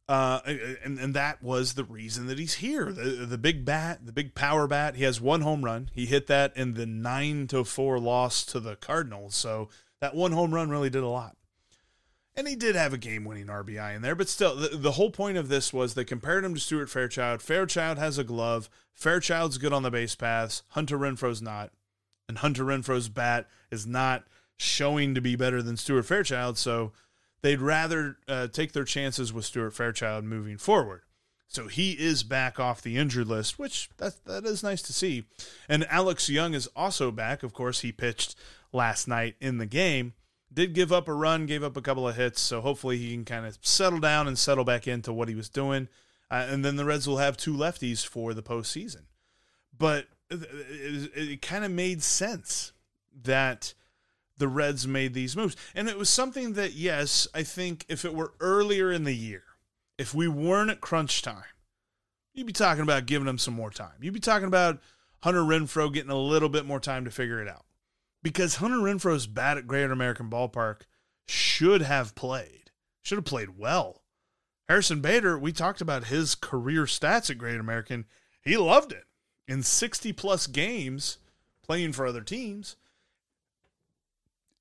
Uh, 0.10 0.42
and 0.84 1.00
and 1.00 1.14
that 1.14 1.42
was 1.42 1.74
the 1.74 1.84
reason 1.86 2.28
that 2.28 2.38
he's 2.38 2.56
here. 2.56 2.92
The 2.92 3.26
the 3.26 3.38
big 3.38 3.64
bat, 3.64 4.06
the 4.06 4.12
big 4.12 4.36
power 4.36 4.68
bat. 4.68 4.96
He 4.96 5.04
has 5.06 5.22
one 5.22 5.42
home 5.42 5.64
run. 5.64 5.90
He 5.94 6.06
hit 6.06 6.28
that 6.28 6.56
in 6.58 6.74
the 6.74 6.86
nine 6.86 7.48
to 7.48 7.64
four 7.64 8.00
loss 8.00 8.44
to 8.48 8.60
the 8.60 8.76
Cardinals. 8.76 9.36
So 9.36 9.70
that 10.02 10.14
one 10.14 10.34
home 10.34 10.54
run 10.54 10.70
really 10.70 10.90
did 10.90 11.04
a 11.04 11.08
lot. 11.08 11.38
And 12.36 12.48
he 12.48 12.56
did 12.56 12.76
have 12.76 12.94
a 12.94 12.98
game 12.98 13.26
winning 13.26 13.46
RBI 13.46 13.96
in 13.96 14.02
there, 14.02 14.16
but 14.16 14.28
still, 14.28 14.56
the, 14.56 14.70
the 14.70 14.94
whole 14.94 15.12
point 15.12 15.38
of 15.38 15.50
this 15.50 15.72
was 15.72 15.94
they 15.94 16.04
compared 16.04 16.44
him 16.44 16.56
to 16.56 16.60
Stuart 16.60 16.90
Fairchild. 16.90 17.44
Fairchild 17.44 18.00
has 18.00 18.18
a 18.18 18.24
glove. 18.24 18.70
Fairchild's 18.94 19.60
good 19.60 19.72
on 19.72 19.84
the 19.84 19.92
base 19.92 20.16
paths. 20.16 20.64
Hunter 20.70 20.98
Renfroe's 20.98 21.44
not. 21.44 21.72
And 22.28 22.40
Hunter 22.40 22.64
Renfroe's 22.64 23.08
bat 23.08 23.48
is 23.70 23.86
not 23.86 24.24
showing 24.58 25.14
to 25.14 25.22
be 25.22 25.36
better 25.36 25.62
than 25.62 25.78
Stuart 25.78 26.04
Fairchild. 26.04 26.58
So 26.58 26.92
they'd 27.44 27.62
rather 27.62 28.18
uh, 28.28 28.48
take 28.48 28.72
their 28.72 28.86
chances 28.86 29.32
with 29.32 29.46
Stuart 29.46 29.72
Fairchild 29.72 30.24
moving 30.24 30.58
forward. 30.58 31.02
So 31.48 31.68
he 31.68 31.92
is 31.92 32.24
back 32.24 32.60
off 32.60 32.82
the 32.82 32.98
injured 32.98 33.28
list, 33.28 33.60
which 33.60 33.90
that 33.98 34.26
that 34.26 34.44
is 34.46 34.64
nice 34.64 34.82
to 34.84 34.94
see. 34.94 35.26
And 35.70 35.86
Alex 35.88 36.28
Young 36.28 36.56
is 36.56 36.68
also 36.76 37.12
back. 37.12 37.44
Of 37.44 37.54
course, 37.54 37.82
he 37.82 37.92
pitched 37.92 38.36
last 38.72 39.08
night 39.08 39.36
in 39.40 39.60
the 39.60 39.68
game. 39.68 40.14
Did 40.52 40.74
give 40.74 40.92
up 40.92 41.08
a 41.08 41.14
run, 41.14 41.46
gave 41.46 41.64
up 41.64 41.78
a 41.78 41.82
couple 41.82 42.08
of 42.08 42.16
hits, 42.16 42.42
so 42.42 42.62
hopefully 42.62 42.98
he 42.98 43.14
can 43.14 43.26
kind 43.26 43.46
of 43.46 43.58
settle 43.62 44.00
down 44.00 44.28
and 44.28 44.38
settle 44.38 44.64
back 44.64 44.88
into 44.88 45.14
what 45.14 45.30
he 45.30 45.36
was 45.36 45.50
doing. 45.50 45.90
Uh, 46.32 46.48
and 46.50 46.66
then 46.66 46.76
the 46.76 46.86
Reds 46.86 47.08
will 47.08 47.18
have 47.18 47.38
two 47.38 47.54
lefties 47.54 48.06
for 48.06 48.34
the 48.34 48.44
postseason. 48.44 49.04
But 49.78 50.08
it, 50.30 50.42
it, 50.42 51.12
it 51.16 51.42
kind 51.42 51.66
of 51.66 51.72
made 51.72 52.02
sense 52.02 52.72
that 53.24 53.74
the 54.38 54.48
Reds 54.48 54.88
made 54.88 55.14
these 55.14 55.36
moves. 55.36 55.56
And 55.76 55.88
it 55.88 55.98
was 55.98 56.10
something 56.10 56.54
that, 56.54 56.74
yes, 56.74 57.28
I 57.34 57.44
think 57.44 57.86
if 57.88 58.06
it 58.06 58.14
were 58.14 58.34
earlier 58.40 58.92
in 58.92 59.04
the 59.04 59.16
year, 59.16 59.44
if 59.98 60.14
we 60.14 60.28
weren't 60.28 60.72
at 60.72 60.82
crunch 60.82 61.22
time, 61.22 61.44
you'd 62.34 62.48
be 62.48 62.54
talking 62.54 62.84
about 62.84 63.06
giving 63.06 63.28
them 63.28 63.38
some 63.38 63.54
more 63.54 63.72
time. 63.72 63.94
You'd 64.02 64.14
be 64.14 64.20
talking 64.20 64.48
about 64.48 64.80
Hunter 65.22 65.42
Renfroe 65.42 65.94
getting 65.94 66.12
a 66.12 66.18
little 66.18 66.50
bit 66.50 66.66
more 66.66 66.80
time 66.80 67.06
to 67.06 67.12
figure 67.12 67.42
it 67.42 67.48
out. 67.48 67.66
Because 68.22 68.56
Hunter 68.56 68.78
Renfroe's 68.78 69.28
bat 69.28 69.58
at 69.58 69.68
Great 69.68 69.92
American 69.92 70.30
Ballpark 70.30 70.82
should 71.28 71.82
have 71.82 72.16
played, 72.16 72.72
should 73.02 73.18
have 73.18 73.26
played 73.26 73.58
well. 73.58 74.02
Harrison 74.68 75.02
Bader, 75.02 75.38
we 75.38 75.52
talked 75.52 75.82
about 75.82 76.06
his 76.06 76.36
career 76.36 76.84
stats 76.84 77.30
at 77.30 77.38
Great 77.38 77.60
American. 77.60 78.06
He 78.42 78.58
loved 78.58 78.92
it. 78.92 79.04
In 79.48 79.62
60 79.62 80.14
plus 80.14 80.48
games 80.48 81.18
playing 81.64 81.92
for 81.92 82.08
other 82.08 82.22
teams, 82.22 82.78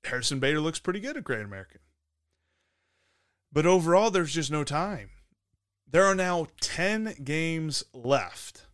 Harrison 0.05 0.39
Bader 0.39 0.59
looks 0.59 0.79
pretty 0.79 0.99
good 0.99 1.17
at 1.17 1.23
Great 1.23 1.45
American. 1.45 1.79
But 3.51 3.65
overall, 3.65 4.09
there's 4.09 4.33
just 4.33 4.51
no 4.51 4.63
time. 4.63 5.11
There 5.89 6.05
are 6.05 6.15
now 6.15 6.47
10 6.59 7.17
games 7.23 7.83
left. 7.93 8.65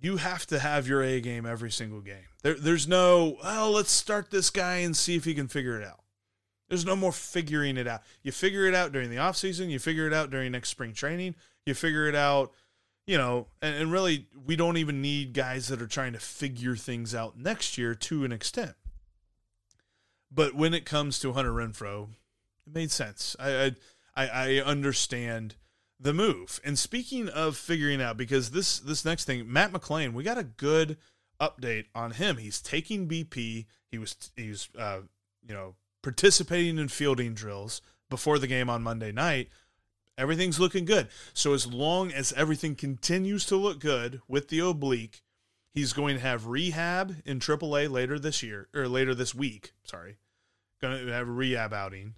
You 0.00 0.18
have 0.18 0.46
to 0.46 0.60
have 0.60 0.86
your 0.86 1.02
A 1.02 1.20
game 1.20 1.44
every 1.44 1.72
single 1.72 2.00
game. 2.00 2.28
There, 2.42 2.54
there's 2.54 2.86
no, 2.86 3.36
well, 3.42 3.72
let's 3.72 3.90
start 3.90 4.30
this 4.30 4.48
guy 4.50 4.76
and 4.76 4.96
see 4.96 5.16
if 5.16 5.24
he 5.24 5.34
can 5.34 5.48
figure 5.48 5.80
it 5.80 5.84
out. 5.84 6.00
There's 6.68 6.86
no 6.86 6.94
more 6.94 7.12
figuring 7.12 7.76
it 7.76 7.88
out. 7.88 8.02
You 8.22 8.30
figure 8.30 8.66
it 8.66 8.74
out 8.74 8.92
during 8.92 9.10
the 9.10 9.16
offseason, 9.16 9.70
you 9.70 9.78
figure 9.78 10.06
it 10.06 10.12
out 10.12 10.30
during 10.30 10.52
next 10.52 10.68
spring 10.68 10.92
training, 10.92 11.34
you 11.66 11.74
figure 11.74 12.06
it 12.06 12.14
out, 12.14 12.52
you 13.06 13.18
know, 13.18 13.48
and, 13.62 13.74
and 13.74 13.92
really, 13.92 14.28
we 14.46 14.54
don't 14.54 14.76
even 14.76 15.00
need 15.00 15.32
guys 15.32 15.68
that 15.68 15.82
are 15.82 15.86
trying 15.86 16.12
to 16.12 16.20
figure 16.20 16.76
things 16.76 17.14
out 17.14 17.38
next 17.38 17.78
year 17.78 17.94
to 17.94 18.24
an 18.24 18.32
extent. 18.32 18.74
But 20.30 20.54
when 20.54 20.74
it 20.74 20.84
comes 20.84 21.18
to 21.20 21.32
Hunter 21.32 21.52
Renfroe, 21.52 22.08
it 22.66 22.74
made 22.74 22.90
sense. 22.90 23.34
I 23.38 23.74
I, 24.14 24.26
I 24.26 24.56
understand 24.60 25.54
the 26.00 26.12
move. 26.12 26.60
And 26.64 26.78
speaking 26.78 27.28
of 27.28 27.56
figuring 27.56 28.00
out, 28.00 28.16
because 28.16 28.50
this 28.50 28.78
this 28.78 29.04
next 29.04 29.24
thing, 29.24 29.50
Matt 29.50 29.72
McLain, 29.72 30.12
we 30.12 30.22
got 30.22 30.38
a 30.38 30.44
good 30.44 30.96
update 31.40 31.86
on 31.94 32.12
him. 32.12 32.36
He's 32.36 32.60
taking 32.60 33.08
BP. 33.08 33.66
He 33.90 33.98
was 33.98 34.16
he's 34.36 34.68
uh, 34.78 35.00
you 35.46 35.54
know 35.54 35.74
participating 36.02 36.78
in 36.78 36.88
fielding 36.88 37.34
drills 37.34 37.80
before 38.10 38.38
the 38.38 38.46
game 38.46 38.70
on 38.70 38.82
Monday 38.82 39.12
night. 39.12 39.48
Everything's 40.16 40.58
looking 40.58 40.84
good. 40.84 41.08
So 41.32 41.52
as 41.54 41.72
long 41.72 42.12
as 42.12 42.32
everything 42.32 42.74
continues 42.74 43.46
to 43.46 43.56
look 43.56 43.78
good 43.78 44.20
with 44.26 44.48
the 44.48 44.58
oblique, 44.58 45.22
he's 45.72 45.92
going 45.92 46.16
to 46.16 46.22
have 46.22 46.46
rehab 46.46 47.16
in 47.24 47.38
AAA 47.38 47.90
later 47.90 48.18
this 48.18 48.42
year 48.42 48.68
or 48.74 48.88
later 48.88 49.14
this 49.14 49.34
week. 49.34 49.72
Sorry, 49.84 50.18
going 50.80 51.06
to 51.06 51.12
have 51.12 51.28
a 51.28 51.32
rehab 51.32 51.72
outing, 51.72 52.14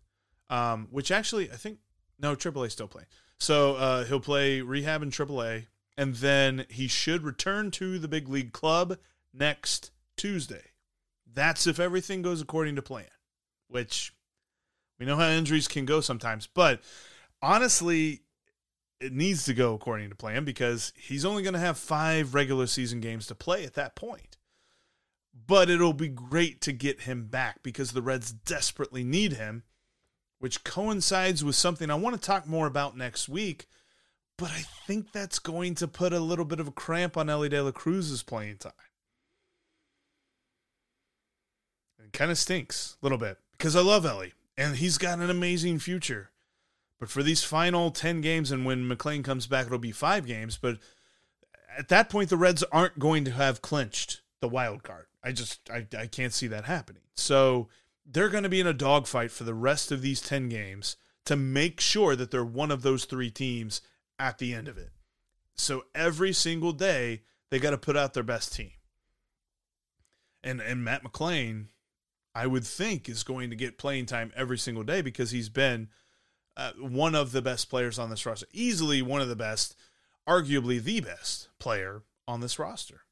um, 0.49 0.89
which 0.91 1.11
actually 1.11 1.51
I 1.51 1.57
think 1.57 1.79
no 2.19 2.35
AAA 2.35 2.71
still 2.71 2.89
playing. 2.89 3.09
So 3.39 3.77
uh, 3.77 4.05
he'll 4.05 4.21
play 4.21 4.61
rehab 4.61 5.03
in 5.03 5.11
AAA, 5.11 5.67
and 5.97 6.15
then 6.17 6.67
he 6.69 6.89
should 6.89 7.23
return 7.23 7.71
to 7.73 7.99
the 7.99 8.09
big 8.09 8.29
league 8.29 8.53
club 8.53 8.99
next 9.33 9.91
Tuesday. 10.17 10.65
That's 11.33 11.67
if 11.67 11.81
everything 11.81 12.23
goes 12.23 12.43
according 12.43 12.77
to 12.77 12.83
plan, 12.83 13.07
which 13.69 14.13
we 14.99 15.07
know 15.07 15.17
how 15.17 15.29
injuries 15.29 15.69
can 15.69 15.87
go 15.87 16.01
sometimes. 16.01 16.47
But 16.47 16.83
honestly, 17.41 18.23
it 19.01 19.13
needs 19.13 19.45
to 19.45 19.55
go 19.55 19.75
according 19.75 20.11
to 20.11 20.15
plan 20.15 20.45
because 20.45 20.93
he's 20.97 21.25
only 21.25 21.43
going 21.43 21.55
to 21.55 21.61
have 21.61 21.79
five 21.79 22.35
regular 22.35 22.67
season 22.67 23.01
games 23.01 23.27
to 23.27 23.35
play 23.35 23.65
at 23.65 23.75
that 23.75 23.97
point. 23.97 24.37
But 25.47 25.71
it'll 25.71 25.93
be 25.93 26.09
great 26.09 26.61
to 26.63 26.73
get 26.73 27.03
him 27.03 27.27
back 27.27 27.63
because 27.63 27.93
the 27.93 28.03
Reds 28.03 28.33
desperately 28.33 29.05
need 29.05 29.35
him 29.35 29.65
which 30.41 30.65
coincides 30.65 31.45
with 31.45 31.55
something 31.55 31.91
I 31.91 31.95
want 31.95 32.17
to 32.17 32.21
talk 32.21 32.47
more 32.47 32.67
about 32.67 32.97
next 32.97 33.29
week. 33.29 33.69
But 34.37 34.51
I 34.51 34.65
think 34.87 35.13
that's 35.13 35.39
going 35.39 35.75
to 35.77 35.87
put 35.87 36.15
a 36.15 36.19
little 36.19 36.47
bit 36.47 36.61
of 36.61 36.67
a 36.67 36.73
cramp 36.73 37.19
on 37.19 37.29
Elly 37.29 37.51
De 37.51 37.63
La 37.63 37.73
Cruz's 37.73 38.23
playing 38.23 38.57
time. 38.57 38.73
It 42.03 42.15
kind 42.15 42.31
of 42.31 42.39
stinks 42.39 42.97
a 43.01 43.05
little 43.05 43.19
bit 43.19 43.37
because 43.53 43.77
I 43.77 43.83
love 43.83 44.07
Elly 44.07 44.33
and 44.57 44.77
he's 44.77 44.97
got 44.97 45.19
an 45.19 45.29
amazing 45.29 45.79
future. 45.79 46.31
But 47.01 47.09
for 47.09 47.23
these 47.23 47.43
final 47.43 47.91
10 47.91 48.21
games, 48.21 48.53
and 48.53 48.67
when 48.67 48.89
McLain 48.89 49.25
comes 49.25 49.47
back, 49.47 49.67
it'll 49.67 49.79
be 49.79 49.91
five 49.91 50.27
games. 50.27 50.59
But 50.61 50.79
at 51.77 51.89
that 51.89 52.11
point, 52.11 52.29
the 52.29 52.37
Reds 52.37 52.63
aren't 52.65 52.99
going 52.99 53.25
to 53.25 53.31
have 53.33 53.63
clinched 53.63 54.21
the 54.41 54.49
wild 54.49 54.83
card. 54.83 55.07
I 55.25 55.33
just 55.33 55.69
I, 55.71 55.87
I 55.99 56.07
can't 56.07 56.33
see 56.33 56.47
that 56.49 56.67
happening. 56.67 57.03
So 57.15 57.69
they're 58.05 58.29
going 58.29 58.45
to 58.45 58.51
be 58.51 58.61
in 58.61 58.67
a 58.67 58.75
dogfight 58.75 59.31
for 59.31 59.45
the 59.45 59.55
rest 59.55 59.91
of 59.91 60.03
these 60.03 60.21
10 60.21 60.51
games 60.51 60.97
to 61.25 61.37
make 61.37 61.81
sure 61.81 62.17
that 62.17 62.31
they're 62.31 62.45
one 62.45 62.71
of 62.71 62.83
those 62.83 63.07
three 63.07 63.31
teams 63.31 63.81
at 64.19 64.39
the 64.39 64.53
end 64.55 64.69
of 64.69 64.77
it. 64.77 64.91
So 65.55 65.85
every 65.95 66.33
single 66.33 66.73
day, 66.73 67.23
they 67.51 67.59
got 67.59 67.71
to 67.71 67.79
put 67.79 67.97
out 67.97 68.15
their 68.15 68.23
best 68.23 68.55
team. 68.55 68.73
And 70.43 70.61
and 70.61 70.85
Matt 70.85 71.03
McLain, 71.03 71.67
I 72.35 72.47
would 72.47 72.65
think, 72.65 73.09
is 73.09 73.23
going 73.23 73.51
to 73.51 73.57
get 73.57 73.79
playing 73.79 74.07
time 74.07 74.33
every 74.37 74.59
single 74.59 74.85
day 74.85 75.03
because 75.03 75.31
he's 75.31 75.49
been 75.49 75.89
uh, 76.57 76.73
one 76.79 77.15
of 77.15 77.33
the 77.33 77.43
best 77.43 77.71
players 77.71 77.99
on 77.99 78.11
this 78.11 78.27
roster, 78.27 78.47
easily 78.53 79.03
one 79.03 79.21
of 79.21 79.29
the 79.29 79.37
best, 79.37 79.77
arguably 80.29 80.83
the 80.83 81.01
best 81.01 81.49
player 81.59 82.03
on 82.27 82.41
this 82.41 82.59
roster. 82.59 83.03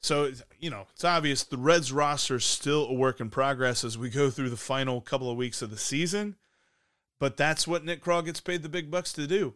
So, 0.00 0.32
you 0.60 0.68
know, 0.68 0.86
it's 0.92 1.04
obvious 1.04 1.44
the 1.44 1.56
Reds 1.56 1.90
roster 1.90 2.36
is 2.36 2.44
still 2.44 2.86
a 2.86 2.92
work 2.92 3.20
in 3.20 3.30
progress 3.30 3.84
as 3.84 3.96
we 3.96 4.10
go 4.10 4.28
through 4.28 4.50
the 4.50 4.56
final 4.56 5.00
couple 5.00 5.30
of 5.30 5.38
weeks 5.38 5.62
of 5.62 5.70
the 5.70 5.78
season. 5.78 6.36
But 7.18 7.38
that's 7.38 7.66
what 7.66 7.84
Nick 7.84 8.04
Krall 8.04 8.22
gets 8.24 8.40
paid 8.40 8.62
the 8.62 8.68
big 8.68 8.90
bucks 8.90 9.14
to 9.14 9.26
do. 9.26 9.54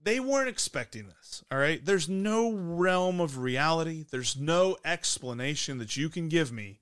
They 0.00 0.20
weren't 0.20 0.48
expecting 0.48 1.08
this, 1.08 1.42
all 1.50 1.58
right? 1.58 1.84
There's 1.84 2.08
no 2.08 2.52
realm 2.52 3.20
of 3.20 3.38
reality, 3.38 4.04
there's 4.08 4.36
no 4.36 4.76
explanation 4.84 5.78
that 5.78 5.96
you 5.96 6.08
can 6.08 6.28
give 6.28 6.52
me 6.52 6.78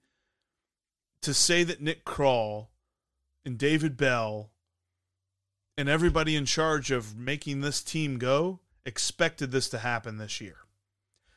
to 1.23 1.33
say 1.33 1.65
that 1.65 1.81
Nick 1.81 2.05
Krall 2.05 2.67
and 3.47 3.57
David 3.57 3.97
Bell 3.97 4.51
and 5.77 5.89
everybody 5.89 6.37
in 6.37 6.47
charge 6.47 6.91
of 6.91 7.17
making 7.17 7.61
this 7.61 7.83
team 7.83 8.19
go 8.19 8.61
expected 8.85 9.51
this 9.51 9.69
to 9.69 9.79
happen 9.79 10.17
this 10.17 10.41
year. 10.41 10.57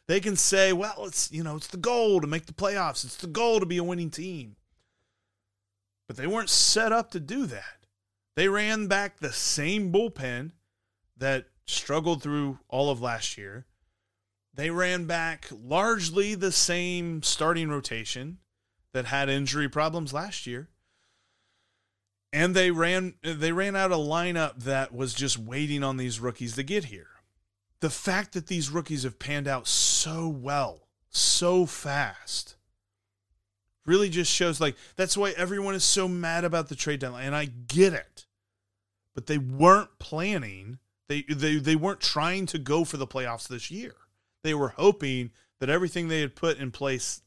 They 0.08 0.20
can 0.20 0.36
say, 0.36 0.74
well, 0.74 1.06
it's, 1.06 1.32
you 1.32 1.44
know, 1.44 1.56
it's 1.56 1.68
the 1.68 1.78
goal 1.78 2.22
to 2.22 2.28
make 2.28 2.46
the 2.46 2.54
playoffs. 2.54 3.04
It's 3.04 3.18
the 3.18 3.28
goal 3.28 3.60
to 3.60 3.66
be 3.66 3.78
a 3.78 3.84
winning 3.84 4.10
team. 4.10 4.56
But 6.08 6.18
they 6.18 6.26
weren't 6.26 6.50
set 6.50 6.92
up 6.92 7.12
to 7.12 7.20
do 7.20 7.46
that. 7.46 7.86
They 8.36 8.48
ran 8.48 8.88
back 8.88 9.20
the 9.20 9.32
same 9.32 9.92
bullpen 9.92 10.52
that 11.18 11.46
struggled 11.68 12.24
through 12.24 12.60
all 12.70 12.90
of 12.90 13.02
last 13.02 13.38
year. 13.38 13.66
They 14.54 14.72
ran 14.72 15.06
back 15.06 15.48
largely 15.52 16.34
the 16.34 16.52
same 16.52 17.22
starting 17.22 17.70
rotation 17.70 18.40
that 18.94 19.06
had 19.06 19.30
injury 19.30 19.70
problems 19.70 20.14
last 20.14 20.48
year. 20.48 20.70
And 22.32 22.56
they 22.56 22.72
ran 22.72 23.16
they 23.24 23.52
ran 23.52 23.76
out 23.76 23.92
a 23.92 23.96
lineup 23.96 24.64
that 24.64 24.94
was 24.94 25.14
just 25.14 25.38
waiting 25.38 25.84
on 25.84 25.98
these 25.98 26.20
rookies 26.20 26.56
to 26.56 26.64
get 26.64 26.86
here 26.86 27.08
the 27.80 27.90
fact 27.90 28.34
that 28.34 28.48
these 28.48 28.70
rookies 28.70 29.04
have 29.04 29.20
panned 29.20 29.48
out 29.48 29.68
so 29.68 30.28
well, 30.28 30.88
so 31.10 31.66
fast, 31.66 32.56
really 33.86 34.10
just 34.10 34.32
shows 34.32 34.60
like 34.60 34.76
that's 34.96 35.18
why 35.18 35.32
everyone 35.32 35.76
is 35.76 35.84
so 35.84 36.08
mad 36.08 36.44
about 36.44 36.68
the 36.70 36.76
trade 36.76 37.00
deadline. 37.00 37.26
And 37.26 37.36
I 37.36 37.46
get 37.46 37.94
it. 37.94 38.26
But 39.16 39.28
they 39.28 39.38
weren't 39.38 39.98
planning, 40.00 40.80
they 41.08 41.24
they 41.24 41.56
they 41.58 41.76
weren't 41.76 42.02
trying 42.02 42.46
to 42.48 42.60
go 42.60 42.84
for 42.84 42.98
the 42.98 43.08
playoffs 43.08 43.48
this 43.48 43.72
year. 43.72 43.96
They 44.44 44.54
were 44.54 44.70
hoping 44.70 45.32
that 45.60 45.70
everything 45.70 46.08
they 46.08 46.22
had 46.22 46.36
put 46.36 46.58
in 46.58 46.72
place 46.72 47.22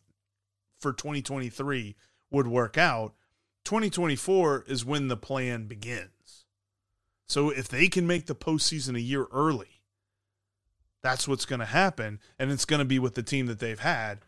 for 0.81 0.93
2023 0.93 1.97
would 2.31 2.47
work 2.47 2.79
out. 2.79 3.15
2024 3.65 4.65
is 4.67 4.85
when 4.85 5.09
the 5.09 5.17
plan 5.17 5.67
begins. 5.67 6.45
So 7.27 7.51
if 7.51 7.69
they 7.69 7.89
can 7.89 8.07
make 8.07 8.27
the 8.27 8.35
postseason 8.35 8.97
a 8.97 9.01
year 9.01 9.27
early, 9.33 9.81
that's 11.03 11.27
what's 11.27 11.47
going 11.47 11.61
to 11.61 11.67
happen, 11.67 12.21
and 12.39 12.51
it's 12.51 12.65
going 12.65 12.79
to 12.79 12.85
be 12.85 12.99
with 12.99 13.15
the 13.15 13.23
team 13.23 13.47
that 13.47 13.59
they've 13.59 13.79
had 13.79 14.21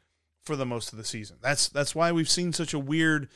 for 0.43 0.57
the 0.57 0.67
most 0.67 0.93
of 0.93 0.99
the 0.99 1.05
season. 1.05 1.37
That's 1.41 1.69
that's 1.69 1.95
why 1.95 2.13
we've 2.13 2.29
seen 2.29 2.53
such 2.53 2.75
a 2.75 2.79
weird, 2.79 3.29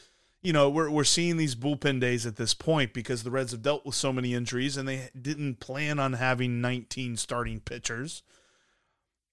you 0.43 0.53
know, 0.53 0.69
we're 0.69 0.91
we're 0.91 1.05
seeing 1.05 1.37
these 1.37 1.55
bullpen 1.55 2.01
days 2.01 2.27
at 2.27 2.37
this 2.37 2.55
point 2.55 2.93
because 2.93 3.23
the 3.23 3.31
Reds 3.31 3.53
have 3.53 3.63
dealt 3.63 3.87
with 3.87 3.95
so 3.95 4.13
many 4.13 4.35
injuries 4.35 4.77
and 4.77 4.89
they 4.89 5.11
didn't 5.21 5.61
plan 5.61 5.99
on 5.99 6.15
having 6.15 6.61
19 6.61 7.17
starting 7.17 7.61
pitchers. 7.61 8.23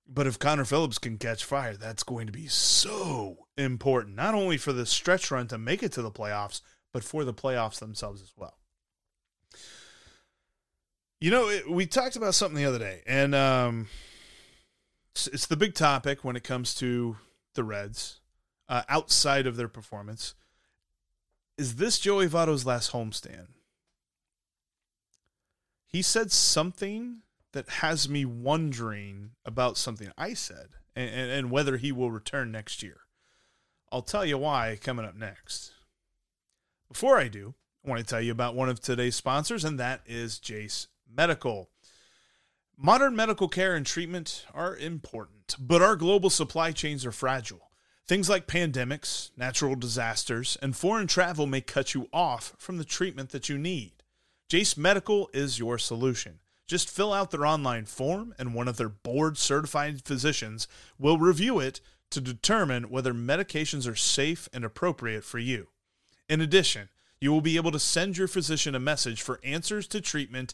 But 0.07 0.27
if 0.27 0.37
Connor 0.37 0.65
Phillips 0.65 0.97
can 0.97 1.17
catch 1.17 1.43
fire, 1.43 1.75
that's 1.75 2.03
going 2.03 2.27
to 2.27 2.33
be 2.33 2.47
so 2.47 3.47
important, 3.57 4.15
not 4.15 4.35
only 4.35 4.57
for 4.57 4.71
the 4.71 4.85
stretch 4.85 5.31
run 5.31 5.47
to 5.47 5.57
make 5.57 5.81
it 5.81 5.91
to 5.93 6.01
the 6.01 6.11
playoffs, 6.11 6.61
but 6.93 7.03
for 7.03 7.23
the 7.23 7.33
playoffs 7.33 7.79
themselves 7.79 8.21
as 8.21 8.33
well. 8.37 8.57
You 11.19 11.31
know, 11.31 11.49
it, 11.49 11.69
we 11.69 11.87
talked 11.87 12.15
about 12.15 12.35
something 12.35 12.55
the 12.55 12.69
other 12.69 12.79
day, 12.79 13.01
and 13.07 13.33
um, 13.33 13.87
it's, 15.13 15.27
it's, 15.27 15.47
the 15.47 15.57
big 15.57 15.73
topic 15.73 16.23
when 16.23 16.35
it 16.35 16.43
comes 16.43 16.75
to 16.75 17.17
the 17.55 17.63
Reds 17.63 18.19
uh, 18.69 18.83
outside 18.87 19.47
of 19.47 19.55
their 19.55 19.67
performance. 19.67 20.35
Is 21.57 21.77
this 21.77 21.99
Joey 21.99 22.27
Votto's 22.27 22.65
last 22.65 22.91
homestand? 22.91 23.47
He 25.87 26.01
said 26.01 26.31
something 26.31 27.21
that 27.55 27.69
has 27.69 28.09
me 28.09 28.25
wondering 28.25 29.31
about 29.45 29.77
something 29.77 30.11
I 30.17 30.33
said 30.33 30.67
and, 30.93 31.09
and, 31.09 31.31
and 31.31 31.51
whether 31.51 31.77
he 31.77 31.89
will 31.93 32.11
return 32.11 32.51
next 32.51 32.83
year. 32.83 32.97
I'll 33.93 34.01
tell 34.01 34.25
you 34.25 34.37
why 34.37 34.77
coming 34.81 35.05
up 35.05 35.15
next. 35.15 35.71
Before 36.89 37.17
I 37.17 37.29
do, 37.29 37.55
I 37.85 37.89
want 37.89 38.01
to 38.01 38.05
tell 38.05 38.19
you 38.19 38.33
about 38.33 38.55
one 38.55 38.67
of 38.67 38.81
today's 38.81 39.15
sponsors, 39.15 39.63
and 39.63 39.79
that 39.79 40.01
is 40.05 40.37
Jase 40.37 40.89
Medical. 41.09 41.69
Modern 42.77 43.15
medical 43.15 43.47
care 43.47 43.73
and 43.73 43.85
treatment 43.85 44.45
are 44.53 44.75
important, 44.75 45.55
but 45.57 45.81
our 45.81 45.95
global 45.95 46.29
supply 46.29 46.73
chains 46.73 47.05
are 47.05 47.13
fragile. 47.13 47.71
Things 48.05 48.27
like 48.27 48.47
pandemics, 48.47 49.31
natural 49.37 49.75
disasters, 49.75 50.57
and 50.61 50.75
foreign 50.75 51.07
travel 51.07 51.45
may 51.45 51.61
cut 51.61 51.93
you 51.93 52.09
off 52.11 52.53
from 52.57 52.79
the 52.79 52.83
treatment 52.83 53.29
that 53.29 53.47
you 53.47 53.57
need. 53.57 54.03
Jase 54.49 54.75
Medical 54.75 55.29
is 55.33 55.57
your 55.57 55.77
solution. 55.77 56.39
Just 56.67 56.89
fill 56.89 57.13
out 57.13 57.31
their 57.31 57.45
online 57.45 57.85
form, 57.85 58.33
and 58.39 58.53
one 58.53 58.67
of 58.67 58.77
their 58.77 58.89
board 58.89 59.37
certified 59.37 60.03
physicians 60.03 60.67
will 60.97 61.17
review 61.17 61.59
it 61.59 61.79
to 62.11 62.21
determine 62.21 62.89
whether 62.89 63.13
medications 63.13 63.89
are 63.89 63.95
safe 63.95 64.49
and 64.53 64.63
appropriate 64.63 65.23
for 65.23 65.39
you. 65.39 65.67
In 66.27 66.41
addition, 66.41 66.89
you 67.21 67.31
will 67.31 67.41
be 67.41 67.55
able 67.55 67.71
to 67.71 67.79
send 67.79 68.17
your 68.17 68.27
physician 68.27 68.75
a 68.75 68.79
message 68.79 69.21
for 69.21 69.39
answers 69.43 69.87
to 69.87 70.01
treatment 70.01 70.53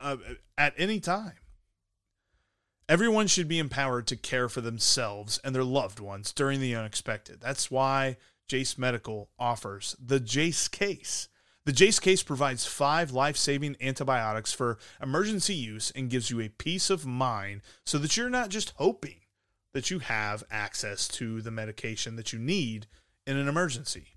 uh, 0.00 0.16
at 0.56 0.74
any 0.76 1.00
time. 1.00 1.34
Everyone 2.88 3.26
should 3.26 3.48
be 3.48 3.58
empowered 3.58 4.06
to 4.08 4.16
care 4.16 4.48
for 4.48 4.60
themselves 4.60 5.38
and 5.44 5.54
their 5.54 5.64
loved 5.64 5.98
ones 5.98 6.32
during 6.32 6.60
the 6.60 6.74
unexpected. 6.74 7.40
That's 7.40 7.70
why 7.70 8.16
Jase 8.48 8.76
Medical 8.76 9.30
offers 9.38 9.96
the 10.04 10.20
Jase 10.20 10.68
case. 10.68 11.28
The 11.64 11.72
Jase 11.72 12.00
case 12.00 12.24
provides 12.24 12.66
five 12.66 13.12
life 13.12 13.36
saving 13.36 13.76
antibiotics 13.80 14.52
for 14.52 14.78
emergency 15.00 15.54
use 15.54 15.92
and 15.94 16.10
gives 16.10 16.28
you 16.28 16.40
a 16.40 16.48
peace 16.48 16.90
of 16.90 17.06
mind 17.06 17.60
so 17.86 17.98
that 17.98 18.16
you're 18.16 18.28
not 18.28 18.48
just 18.48 18.72
hoping 18.76 19.20
that 19.72 19.88
you 19.88 20.00
have 20.00 20.42
access 20.50 21.06
to 21.08 21.40
the 21.40 21.52
medication 21.52 22.16
that 22.16 22.32
you 22.32 22.38
need 22.38 22.86
in 23.26 23.36
an 23.36 23.46
emergency. 23.46 24.16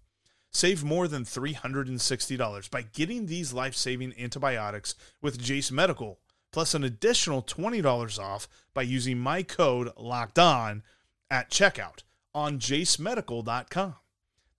Save 0.51 0.83
more 0.83 1.07
than 1.07 1.23
$360 1.23 2.69
by 2.71 2.81
getting 2.81 3.25
these 3.25 3.53
life 3.53 3.75
saving 3.75 4.13
antibiotics 4.17 4.95
with 5.21 5.39
Jase 5.39 5.71
Medical, 5.71 6.19
plus 6.51 6.73
an 6.73 6.83
additional 6.83 7.43
$20 7.43 8.19
off 8.19 8.47
by 8.73 8.81
using 8.81 9.19
my 9.19 9.43
code 9.43 9.91
locked 9.97 10.39
on 10.39 10.81
at 11.29 11.51
checkout 11.51 12.03
on 12.33 12.57
jasemedical.com. 12.57 13.95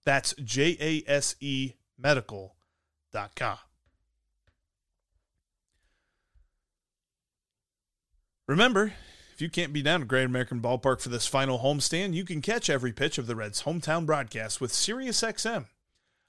That's 0.05 0.33
J 0.35 0.77
A 0.79 1.03
S 1.11 1.35
E 1.41 1.73
medical.com. 1.97 2.56
Remember, 8.47 8.93
if 9.33 9.41
you 9.41 9.49
can't 9.49 9.73
be 9.73 9.81
down 9.81 10.01
at 10.01 10.07
Great 10.07 10.23
American 10.23 10.61
Ballpark 10.61 11.01
for 11.01 11.09
this 11.09 11.27
final 11.27 11.59
homestand, 11.59 12.13
you 12.13 12.23
can 12.23 12.41
catch 12.41 12.69
every 12.69 12.93
pitch 12.93 13.17
of 13.17 13.27
the 13.27 13.35
Reds' 13.35 13.63
hometown 13.63 14.05
broadcast 14.05 14.61
with 14.61 14.71
SiriusXM 14.71 15.65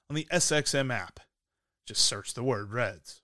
on 0.09 0.15
the 0.15 0.27
SXM 0.31 0.93
app. 0.93 1.21
Just 1.87 2.05
search 2.05 2.33
the 2.33 2.43
word 2.43 2.71
Reds. 2.71 3.21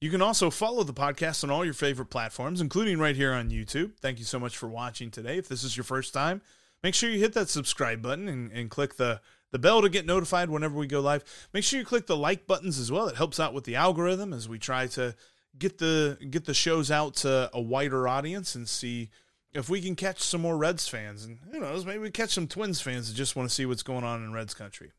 You 0.00 0.10
can 0.10 0.20
also 0.20 0.50
follow 0.50 0.84
the 0.84 0.92
podcast 0.92 1.42
on 1.42 1.50
all 1.50 1.64
your 1.64 1.74
favorite 1.74 2.10
platforms, 2.10 2.60
including 2.60 2.98
right 2.98 3.16
here 3.16 3.32
on 3.32 3.50
YouTube. 3.50 3.96
Thank 3.98 4.18
you 4.18 4.24
so 4.24 4.38
much 4.38 4.56
for 4.56 4.68
watching 4.68 5.10
today. 5.10 5.38
If 5.38 5.48
this 5.48 5.64
is 5.64 5.76
your 5.76 5.84
first 5.84 6.12
time, 6.12 6.42
make 6.82 6.94
sure 6.94 7.10
you 7.10 7.18
hit 7.18 7.32
that 7.34 7.48
subscribe 7.48 8.02
button 8.02 8.28
and, 8.28 8.52
and 8.52 8.70
click 8.70 8.96
the, 8.96 9.20
the 9.50 9.58
bell 9.58 9.82
to 9.82 9.88
get 9.88 10.06
notified 10.06 10.50
whenever 10.50 10.78
we 10.78 10.86
go 10.86 11.00
live. 11.00 11.24
Make 11.52 11.64
sure 11.64 11.78
you 11.78 11.86
click 11.86 12.06
the 12.06 12.16
like 12.16 12.46
buttons 12.46 12.78
as 12.78 12.92
well. 12.92 13.08
It 13.08 13.16
helps 13.16 13.40
out 13.40 13.54
with 13.54 13.64
the 13.64 13.76
algorithm 13.76 14.32
as 14.32 14.48
we 14.48 14.58
try 14.58 14.86
to 14.88 15.14
get 15.58 15.78
the 15.78 16.18
get 16.30 16.44
the 16.44 16.54
shows 16.54 16.90
out 16.90 17.16
to 17.16 17.50
a 17.52 17.60
wider 17.60 18.06
audience 18.06 18.54
and 18.54 18.68
see 18.68 19.10
if 19.52 19.68
we 19.68 19.80
can 19.80 19.96
catch 19.96 20.20
some 20.20 20.42
more 20.42 20.56
Reds 20.56 20.86
fans 20.88 21.24
and 21.24 21.38
who 21.50 21.60
knows, 21.60 21.86
maybe 21.86 21.98
we 21.98 22.10
catch 22.10 22.30
some 22.30 22.46
Twins 22.46 22.80
fans 22.80 23.08
that 23.08 23.14
just 23.16 23.34
want 23.34 23.48
to 23.48 23.54
see 23.54 23.66
what's 23.66 23.82
going 23.82 24.04
on 24.04 24.22
in 24.22 24.32
Reds 24.32 24.54
country. 24.54 24.92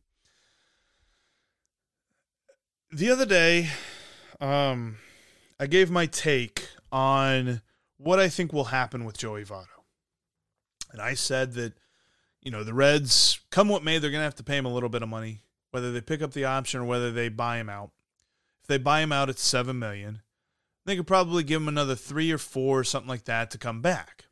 The 2.92 3.12
other 3.12 3.26
day, 3.26 3.70
um, 4.42 4.98
I 5.60 5.68
gave 5.68 5.92
my 5.92 6.08
take 6.08 6.68
on 6.92 7.62
what 7.98 8.20
I 8.20 8.30
think 8.30 8.52
will 8.52 8.66
happen 8.66 9.06
with 9.06 9.18
Joey 9.18 9.46
Votto. 9.46 9.68
And 10.92 11.00
I 11.00 11.14
said 11.14 11.54
that, 11.54 11.74
you 12.42 12.52
know, 12.52 12.64
the 12.64 12.74
Reds, 12.74 13.40
come 13.52 13.68
what 13.68 13.84
may, 13.84 13.98
they're 13.98 14.12
going 14.12 14.22
to 14.22 14.26
have 14.26 14.36
to 14.36 14.44
pay 14.44 14.58
him 14.58 14.66
a 14.66 14.74
little 14.74 14.90
bit 14.90 15.04
of 15.04 15.10
money, 15.10 15.42
whether 15.72 15.92
they 15.92 16.02
pick 16.02 16.22
up 16.22 16.34
the 16.34 16.46
option 16.46 16.82
or 16.82 16.86
whether 16.86 17.12
they 17.12 17.30
buy 17.30 17.58
him 17.58 17.70
out. 17.70 17.92
If 18.62 18.68
they 18.68 18.78
buy 18.78 19.02
him 19.02 19.12
out, 19.12 19.30
it's 19.30 19.44
7 19.44 19.78
million. 19.78 20.22
They 20.86 20.96
could 20.96 21.08
probably 21.08 21.44
give 21.44 21.62
him 21.62 21.68
another 21.68 21.96
three 21.96 22.32
or 22.32 22.38
four, 22.38 22.80
or 22.80 22.84
something 22.84 23.10
like 23.10 23.26
that, 23.26 23.52
to 23.52 23.58
come 23.58 23.82
back. 23.82 24.26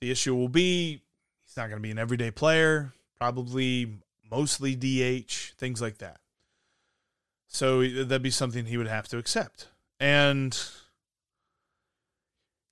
The 0.00 0.10
issue 0.10 0.34
will 0.34 0.48
be 0.48 1.02
he's 1.44 1.56
not 1.56 1.68
going 1.68 1.78
to 1.78 1.82
be 1.82 1.90
an 1.90 1.98
everyday 1.98 2.30
player, 2.30 2.92
probably 3.18 3.92
mostly 4.30 4.74
DH, 4.74 5.54
things 5.58 5.82
like 5.82 5.98
that. 5.98 6.18
So 7.46 7.86
that'd 7.86 8.22
be 8.22 8.30
something 8.30 8.64
he 8.64 8.78
would 8.78 8.86
have 8.88 9.06
to 9.08 9.18
accept. 9.18 9.68
And 10.00 10.58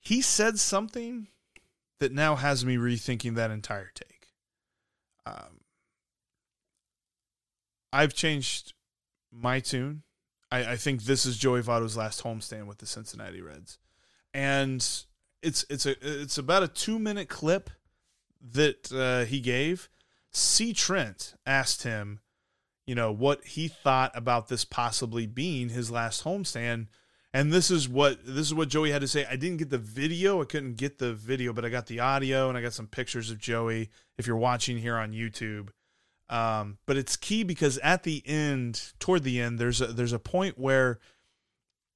he 0.00 0.22
said 0.22 0.58
something 0.58 1.28
that 2.00 2.12
now 2.12 2.34
has 2.34 2.64
me 2.64 2.76
rethinking 2.76 3.36
that 3.36 3.50
entire 3.50 3.90
take. 3.94 4.28
Um, 5.24 5.60
I've 7.92 8.14
changed 8.14 8.72
my 9.30 9.60
tune. 9.60 10.02
I, 10.50 10.72
I 10.72 10.76
think 10.76 11.04
this 11.04 11.24
is 11.24 11.36
Joey 11.36 11.62
Votto's 11.62 11.96
last 11.96 12.24
homestand 12.24 12.66
with 12.66 12.78
the 12.78 12.86
Cincinnati 12.86 13.40
Reds, 13.40 13.78
and 14.34 14.86
it's 15.42 15.64
it's 15.70 15.86
a 15.86 15.94
it's 16.00 16.38
about 16.38 16.62
a 16.62 16.68
two 16.68 16.98
minute 16.98 17.28
clip 17.28 17.70
that 18.52 18.90
uh, 18.92 19.24
he 19.26 19.40
gave. 19.40 19.88
C. 20.32 20.72
Trent 20.72 21.34
asked 21.44 21.82
him, 21.82 22.20
you 22.86 22.94
know, 22.94 23.12
what 23.12 23.44
he 23.44 23.68
thought 23.68 24.12
about 24.14 24.48
this 24.48 24.64
possibly 24.64 25.26
being 25.26 25.68
his 25.68 25.90
last 25.90 26.24
homestand 26.24 26.86
and 27.32 27.52
this 27.52 27.70
is 27.70 27.88
what 27.88 28.24
this 28.24 28.46
is 28.46 28.54
what 28.54 28.68
Joey 28.68 28.90
had 28.90 29.02
to 29.02 29.08
say. 29.08 29.26
I 29.30 29.36
didn't 29.36 29.58
get 29.58 29.70
the 29.70 29.78
video. 29.78 30.42
I 30.42 30.44
couldn't 30.44 30.76
get 30.76 30.98
the 30.98 31.14
video, 31.14 31.52
but 31.52 31.64
I 31.64 31.68
got 31.68 31.86
the 31.86 32.00
audio 32.00 32.48
and 32.48 32.58
I 32.58 32.62
got 32.62 32.72
some 32.72 32.86
pictures 32.86 33.30
of 33.30 33.38
Joey. 33.38 33.90
If 34.18 34.26
you're 34.26 34.36
watching 34.36 34.78
here 34.78 34.96
on 34.96 35.12
YouTube, 35.12 35.70
um, 36.28 36.78
but 36.86 36.96
it's 36.96 37.16
key 37.16 37.42
because 37.42 37.78
at 37.78 38.02
the 38.02 38.22
end, 38.26 38.92
toward 38.98 39.24
the 39.24 39.40
end, 39.40 39.58
there's 39.58 39.80
a 39.80 39.86
there's 39.86 40.12
a 40.12 40.18
point 40.18 40.58
where 40.58 40.98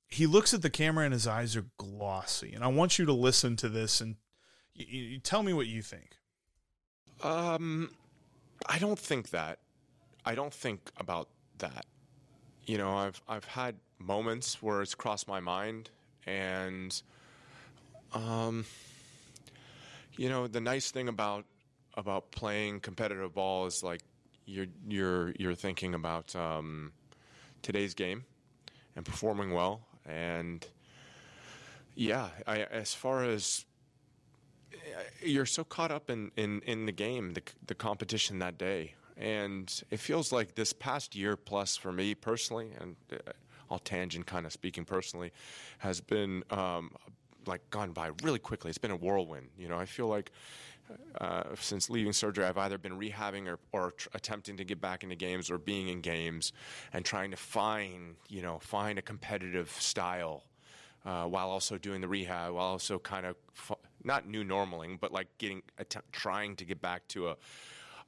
he 0.08 0.26
looks 0.26 0.54
at 0.54 0.62
the 0.62 0.70
camera 0.70 1.04
and 1.04 1.12
his 1.12 1.26
eyes 1.26 1.56
are 1.56 1.66
glossy. 1.76 2.52
And 2.52 2.62
I 2.62 2.68
want 2.68 2.98
you 2.98 3.04
to 3.06 3.12
listen 3.12 3.56
to 3.56 3.68
this 3.68 4.00
and 4.00 4.16
you, 4.74 5.18
tell 5.18 5.42
me 5.42 5.52
what 5.52 5.66
you 5.66 5.82
think. 5.82 6.16
Um, 7.22 7.90
I 8.66 8.78
don't 8.78 8.98
think 8.98 9.30
that. 9.30 9.58
I 10.24 10.34
don't 10.34 10.52
think 10.52 10.90
about 10.96 11.28
that. 11.58 11.86
You 12.66 12.78
know, 12.78 12.96
I've 12.96 13.20
I've 13.28 13.44
had 13.44 13.76
moments 13.98 14.62
where 14.62 14.82
it's 14.82 14.94
crossed 14.94 15.28
my 15.28 15.40
mind, 15.40 15.90
and 16.26 17.02
um, 18.12 18.64
you 20.16 20.28
know, 20.28 20.46
the 20.46 20.60
nice 20.60 20.90
thing 20.90 21.08
about 21.08 21.44
about 21.96 22.30
playing 22.32 22.80
competitive 22.80 23.34
ball 23.34 23.66
is 23.66 23.82
like 23.82 24.00
you're 24.46 24.66
you're 24.88 25.32
you're 25.38 25.54
thinking 25.54 25.94
about 25.94 26.34
um, 26.36 26.92
today's 27.62 27.94
game 27.94 28.24
and 28.96 29.04
performing 29.04 29.52
well, 29.52 29.80
and 30.06 30.66
yeah, 31.94 32.28
I, 32.46 32.62
as 32.62 32.94
far 32.94 33.24
as 33.24 33.64
you're 35.22 35.46
so 35.46 35.64
caught 35.64 35.90
up 35.90 36.10
in, 36.10 36.30
in, 36.36 36.60
in 36.62 36.86
the 36.86 36.92
game, 36.92 37.34
the, 37.34 37.42
the 37.66 37.74
competition 37.74 38.38
that 38.40 38.58
day. 38.58 38.94
And 39.16 39.82
it 39.90 40.00
feels 40.00 40.32
like 40.32 40.54
this 40.54 40.72
past 40.72 41.14
year 41.14 41.36
plus 41.36 41.76
for 41.76 41.92
me 41.92 42.14
personally, 42.14 42.70
and 42.80 42.96
uh, 43.12 43.32
all 43.74 43.80
tangent 43.80 44.26
kind 44.26 44.46
of 44.46 44.52
speaking 44.52 44.84
personally, 44.84 45.32
has 45.78 46.00
been 46.00 46.44
um, 46.50 46.90
like 47.46 47.68
gone 47.70 47.92
by 47.92 48.10
really 48.22 48.38
quickly. 48.38 48.68
It's 48.68 48.78
been 48.78 48.90
a 48.90 48.96
whirlwind. 48.96 49.48
You 49.58 49.68
know, 49.68 49.78
I 49.78 49.86
feel 49.86 50.06
like 50.06 50.30
uh, 51.20 51.42
since 51.58 51.90
leaving 51.90 52.12
surgery, 52.12 52.44
I've 52.44 52.58
either 52.58 52.78
been 52.78 52.98
rehabbing 52.98 53.48
or, 53.48 53.58
or 53.72 53.90
tr- 53.92 54.08
attempting 54.14 54.56
to 54.58 54.64
get 54.64 54.80
back 54.80 55.02
into 55.02 55.16
games 55.16 55.50
or 55.50 55.58
being 55.58 55.88
in 55.88 56.00
games 56.00 56.52
and 56.92 57.04
trying 57.04 57.30
to 57.30 57.36
find, 57.36 58.16
you 58.28 58.42
know, 58.42 58.58
find 58.60 58.98
a 58.98 59.02
competitive 59.02 59.70
style 59.70 60.44
uh, 61.04 61.24
while 61.24 61.50
also 61.50 61.78
doing 61.78 62.00
the 62.00 62.08
rehab, 62.08 62.54
while 62.54 62.66
also 62.66 62.98
kind 62.98 63.26
of 63.26 63.36
not 64.04 64.26
new 64.26 64.44
normaling, 64.44 64.98
but 65.00 65.12
like 65.12 65.28
getting 65.38 65.62
att- 65.78 66.12
trying 66.12 66.56
to 66.56 66.64
get 66.64 66.80
back 66.80 67.06
to 67.08 67.28
a 67.28 67.36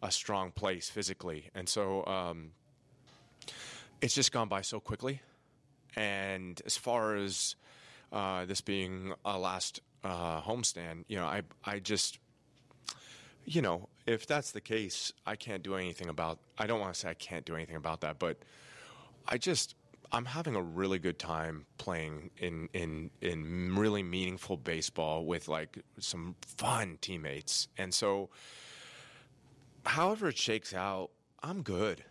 a 0.03 0.11
strong 0.11 0.53
place 0.53 0.91
physically. 0.91 1.51
And 1.55 1.69
so 1.69 2.05
um, 2.07 2.51
it's 4.01 4.15
just 4.15 4.33
gone 4.33 4.49
by 4.49 4.63
so 4.63 4.81
quickly. 4.81 5.21
And 5.97 6.61
as 6.67 6.77
far 6.77 7.17
as 7.17 7.57
uh, 8.13 8.45
this 8.45 8.61
being 8.61 9.15
a 9.25 9.39
last 9.39 9.81
uh, 10.05 10.41
homestand, 10.43 11.05
you 11.09 11.17
know, 11.17 11.25
I 11.25 11.43
I 11.65 11.79
just, 11.79 12.19
you 13.45 13.63
know, 13.63 13.89
if 14.07 14.27
that's 14.27 14.53
the 14.53 14.61
case, 14.61 15.13
I 15.27 15.37
can't 15.37 15.63
do 15.63 15.75
anything 15.75 16.09
about. 16.09 16.39
I 16.59 16.67
don't 16.67 16.81
want 16.81 16.95
to 16.95 17.01
say 17.01 17.09
I 17.09 17.15
can't 17.15 17.45
do 17.45 17.57
anything 17.57 17.77
about 17.77 18.03
that, 18.03 18.19
but 18.19 18.39
I 19.27 19.39
just 19.39 19.75
I'm 20.13 20.25
having 20.25 20.55
a 20.55 20.63
really 20.63 20.99
good 20.99 21.19
time 21.19 21.67
playing 21.79 22.31
in 22.39 22.69
in 22.73 23.11
in 23.21 23.77
really 23.77 24.03
meaningful 24.03 24.57
baseball 24.57 25.25
with 25.25 25.49
like 25.49 25.79
some 25.99 26.37
fun 26.43 26.99
teammates, 27.01 27.69
and 27.77 27.93
so 27.93 28.31
however 29.85 30.29
it 30.29 30.39
shakes 30.39 30.75
out, 30.75 31.11
I'm 31.43 31.63
good. 31.63 32.05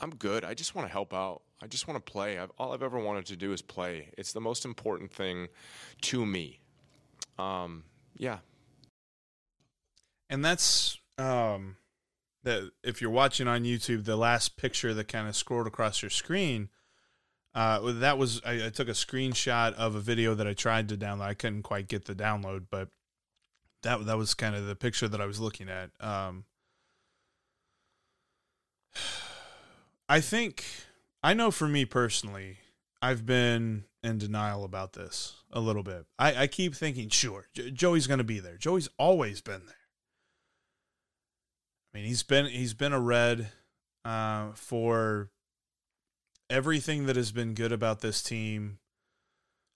I'm 0.00 0.10
good. 0.10 0.44
I 0.44 0.54
just 0.54 0.74
want 0.74 0.88
to 0.88 0.92
help 0.92 1.12
out. 1.14 1.42
I 1.64 1.66
just 1.66 1.88
want 1.88 2.04
to 2.04 2.12
play. 2.12 2.38
I've, 2.38 2.52
all 2.58 2.74
I've 2.74 2.82
ever 2.82 2.98
wanted 2.98 3.24
to 3.26 3.36
do 3.36 3.54
is 3.54 3.62
play. 3.62 4.10
It's 4.18 4.34
the 4.34 4.40
most 4.40 4.66
important 4.66 5.10
thing 5.10 5.48
to 6.02 6.26
me. 6.26 6.60
Um, 7.38 7.84
yeah. 8.18 8.40
And 10.28 10.44
that's 10.44 10.98
um, 11.16 11.76
that. 12.42 12.70
If 12.82 13.00
you're 13.00 13.10
watching 13.10 13.48
on 13.48 13.64
YouTube, 13.64 14.04
the 14.04 14.16
last 14.16 14.58
picture 14.58 14.92
that 14.92 15.08
kind 15.08 15.26
of 15.26 15.34
scrolled 15.34 15.66
across 15.66 16.02
your 16.02 16.10
screen, 16.10 16.68
uh, 17.54 17.80
that 17.94 18.18
was 18.18 18.42
I, 18.44 18.66
I 18.66 18.68
took 18.68 18.88
a 18.88 18.92
screenshot 18.92 19.72
of 19.72 19.94
a 19.94 20.00
video 20.00 20.34
that 20.34 20.46
I 20.46 20.52
tried 20.52 20.90
to 20.90 20.98
download. 20.98 21.22
I 21.22 21.34
couldn't 21.34 21.62
quite 21.62 21.88
get 21.88 22.04
the 22.04 22.14
download, 22.14 22.66
but 22.70 22.90
that 23.84 24.04
that 24.04 24.18
was 24.18 24.34
kind 24.34 24.54
of 24.54 24.66
the 24.66 24.76
picture 24.76 25.08
that 25.08 25.20
I 25.20 25.24
was 25.24 25.40
looking 25.40 25.70
at. 25.70 25.92
Um, 25.98 26.44
I 30.10 30.20
think 30.20 30.66
I 31.24 31.32
know 31.32 31.50
for 31.50 31.66
me 31.66 31.86
personally, 31.86 32.58
I've 33.00 33.24
been 33.24 33.84
in 34.02 34.18
denial 34.18 34.62
about 34.62 34.92
this 34.92 35.36
a 35.50 35.58
little 35.58 35.82
bit. 35.82 36.04
I, 36.18 36.42
I 36.42 36.46
keep 36.46 36.74
thinking, 36.74 37.08
sure, 37.08 37.46
J- 37.54 37.70
Joey's 37.70 38.06
going 38.06 38.18
to 38.18 38.24
be 38.24 38.40
there. 38.40 38.58
Joey's 38.58 38.90
always 38.98 39.40
been 39.40 39.62
there. 39.64 39.74
I 41.94 41.96
mean, 41.96 42.06
he's 42.06 42.22
been 42.22 42.44
he's 42.44 42.74
been 42.74 42.92
a 42.92 43.00
red 43.00 43.52
uh, 44.04 44.48
for 44.54 45.30
everything 46.50 47.06
that 47.06 47.16
has 47.16 47.32
been 47.32 47.54
good 47.54 47.72
about 47.72 48.02
this 48.02 48.22
team 48.22 48.78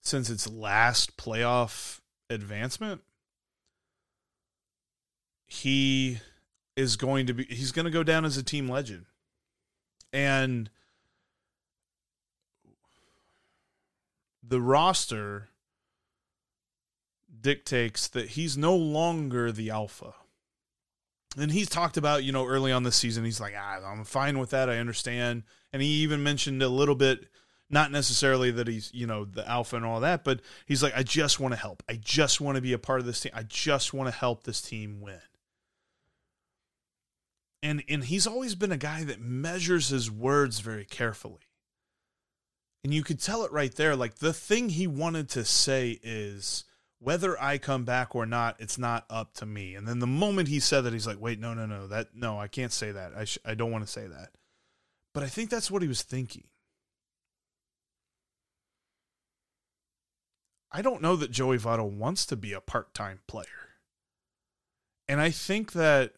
since 0.03 0.29
its 0.29 0.47
last 0.47 1.17
playoff 1.17 1.99
advancement. 2.29 3.01
He 5.47 6.19
is 6.77 6.95
going 6.95 7.25
to 7.25 7.33
be 7.33 7.45
he's 7.45 7.71
going 7.71 7.85
to 7.85 7.91
go 7.91 8.03
down 8.03 8.23
as 8.23 8.37
a 8.37 8.43
team 8.43 8.69
legend. 8.69 9.05
And 10.13 10.69
the 14.41 14.61
roster 14.61 15.49
dictates 17.41 18.07
that 18.09 18.29
he's 18.29 18.57
no 18.57 18.75
longer 18.75 19.51
the 19.51 19.69
alpha. 19.69 20.13
And 21.37 21.51
he's 21.51 21.69
talked 21.69 21.97
about, 21.97 22.23
you 22.23 22.31
know, 22.31 22.47
early 22.47 22.71
on 22.71 22.83
this 22.83 22.95
season, 22.95 23.23
he's 23.23 23.39
like, 23.39 23.53
ah, 23.57 23.79
I'm 23.85 24.03
fine 24.03 24.39
with 24.39 24.49
that. 24.49 24.69
I 24.69 24.77
understand. 24.77 25.43
And 25.71 25.81
he 25.81 25.87
even 25.87 26.23
mentioned 26.23 26.63
a 26.63 26.69
little 26.69 26.95
bit, 26.95 27.27
not 27.69 27.91
necessarily 27.91 28.49
that 28.51 28.67
he's, 28.67 28.91
you 28.93 29.05
know, 29.05 29.25
the 29.25 29.47
alpha 29.47 29.75
and 29.75 29.85
all 29.85 29.99
that, 29.99 30.23
but 30.23 30.41
he's 30.65 30.81
like, 30.81 30.93
I 30.95 31.03
just 31.03 31.39
want 31.39 31.53
to 31.53 31.59
help. 31.59 31.83
I 31.87 31.99
just 32.01 32.41
want 32.41 32.55
to 32.55 32.61
be 32.61 32.73
a 32.73 32.79
part 32.79 32.99
of 32.99 33.05
this 33.05 33.21
team. 33.21 33.31
I 33.35 33.43
just 33.43 33.93
want 33.93 34.11
to 34.11 34.17
help 34.17 34.43
this 34.43 34.61
team 34.61 35.01
win. 35.01 35.21
And 37.61 37.83
and 37.89 38.05
he's 38.05 38.25
always 38.25 38.55
been 38.55 38.71
a 38.71 38.77
guy 38.77 39.03
that 39.03 39.19
measures 39.19 39.89
his 39.89 40.09
words 40.09 40.61
very 40.61 40.85
carefully. 40.85 41.48
And 42.83 42.93
you 42.93 43.03
could 43.03 43.19
tell 43.19 43.43
it 43.43 43.51
right 43.51 43.73
there. 43.75 43.95
Like 43.95 44.15
the 44.15 44.33
thing 44.33 44.69
he 44.69 44.87
wanted 44.87 45.29
to 45.29 45.43
say 45.43 45.99
is, 46.01 46.63
whether 46.99 47.41
I 47.41 47.57
come 47.57 47.85
back 47.85 48.13
or 48.13 48.25
not, 48.25 48.57
it's 48.59 48.77
not 48.77 49.05
up 49.09 49.33
to 49.35 49.45
me. 49.45 49.75
And 49.75 49.87
then 49.87 49.99
the 49.99 50.07
moment 50.07 50.49
he 50.49 50.59
said 50.59 50.81
that, 50.81 50.93
he's 50.93 51.07
like, 51.07 51.19
wait, 51.19 51.39
no, 51.39 51.53
no, 51.53 51.65
no, 51.65 51.87
that, 51.87 52.09
no, 52.13 52.39
I 52.39 52.47
can't 52.47 52.73
say 52.73 52.91
that. 52.91 53.13
I, 53.15 53.23
sh- 53.25 53.37
I 53.45 53.55
don't 53.55 53.71
want 53.71 53.85
to 53.85 53.91
say 53.91 54.05
that. 54.07 54.29
But 55.13 55.23
I 55.23 55.27
think 55.27 55.49
that's 55.49 55.71
what 55.71 55.81
he 55.81 55.87
was 55.87 56.03
thinking. 56.03 56.43
I 60.71 60.81
don't 60.81 61.01
know 61.01 61.15
that 61.15 61.31
Joey 61.31 61.57
Votto 61.57 61.89
wants 61.89 62.25
to 62.27 62.35
be 62.35 62.53
a 62.53 62.61
part 62.61 62.93
time 62.93 63.21
player. 63.27 63.47
And 65.07 65.19
I 65.19 65.31
think 65.31 65.71
that 65.71 66.13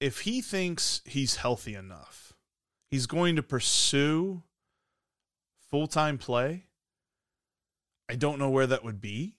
if 0.00 0.20
he 0.20 0.40
thinks 0.40 1.00
he's 1.04 1.36
healthy 1.36 1.74
enough, 1.74 2.34
he's 2.90 3.06
going 3.06 3.34
to 3.36 3.42
pursue 3.42 4.44
full 5.70 5.86
time 5.86 6.18
play. 6.18 6.64
I 8.08 8.16
don't 8.16 8.38
know 8.38 8.50
where 8.50 8.66
that 8.66 8.84
would 8.84 9.00
be. 9.00 9.34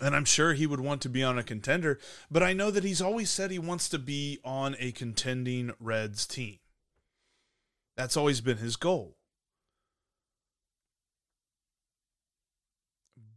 And 0.00 0.14
I'm 0.14 0.24
sure 0.26 0.52
he 0.52 0.66
would 0.66 0.80
want 0.80 1.00
to 1.02 1.08
be 1.08 1.22
on 1.22 1.38
a 1.38 1.42
contender, 1.42 1.98
but 2.30 2.42
I 2.42 2.52
know 2.52 2.70
that 2.70 2.84
he's 2.84 3.00
always 3.00 3.30
said 3.30 3.50
he 3.50 3.58
wants 3.58 3.88
to 3.88 3.98
be 3.98 4.38
on 4.44 4.76
a 4.78 4.92
contending 4.92 5.72
Reds 5.80 6.26
team. 6.26 6.58
That's 7.96 8.16
always 8.16 8.42
been 8.42 8.58
his 8.58 8.76
goal. 8.76 9.16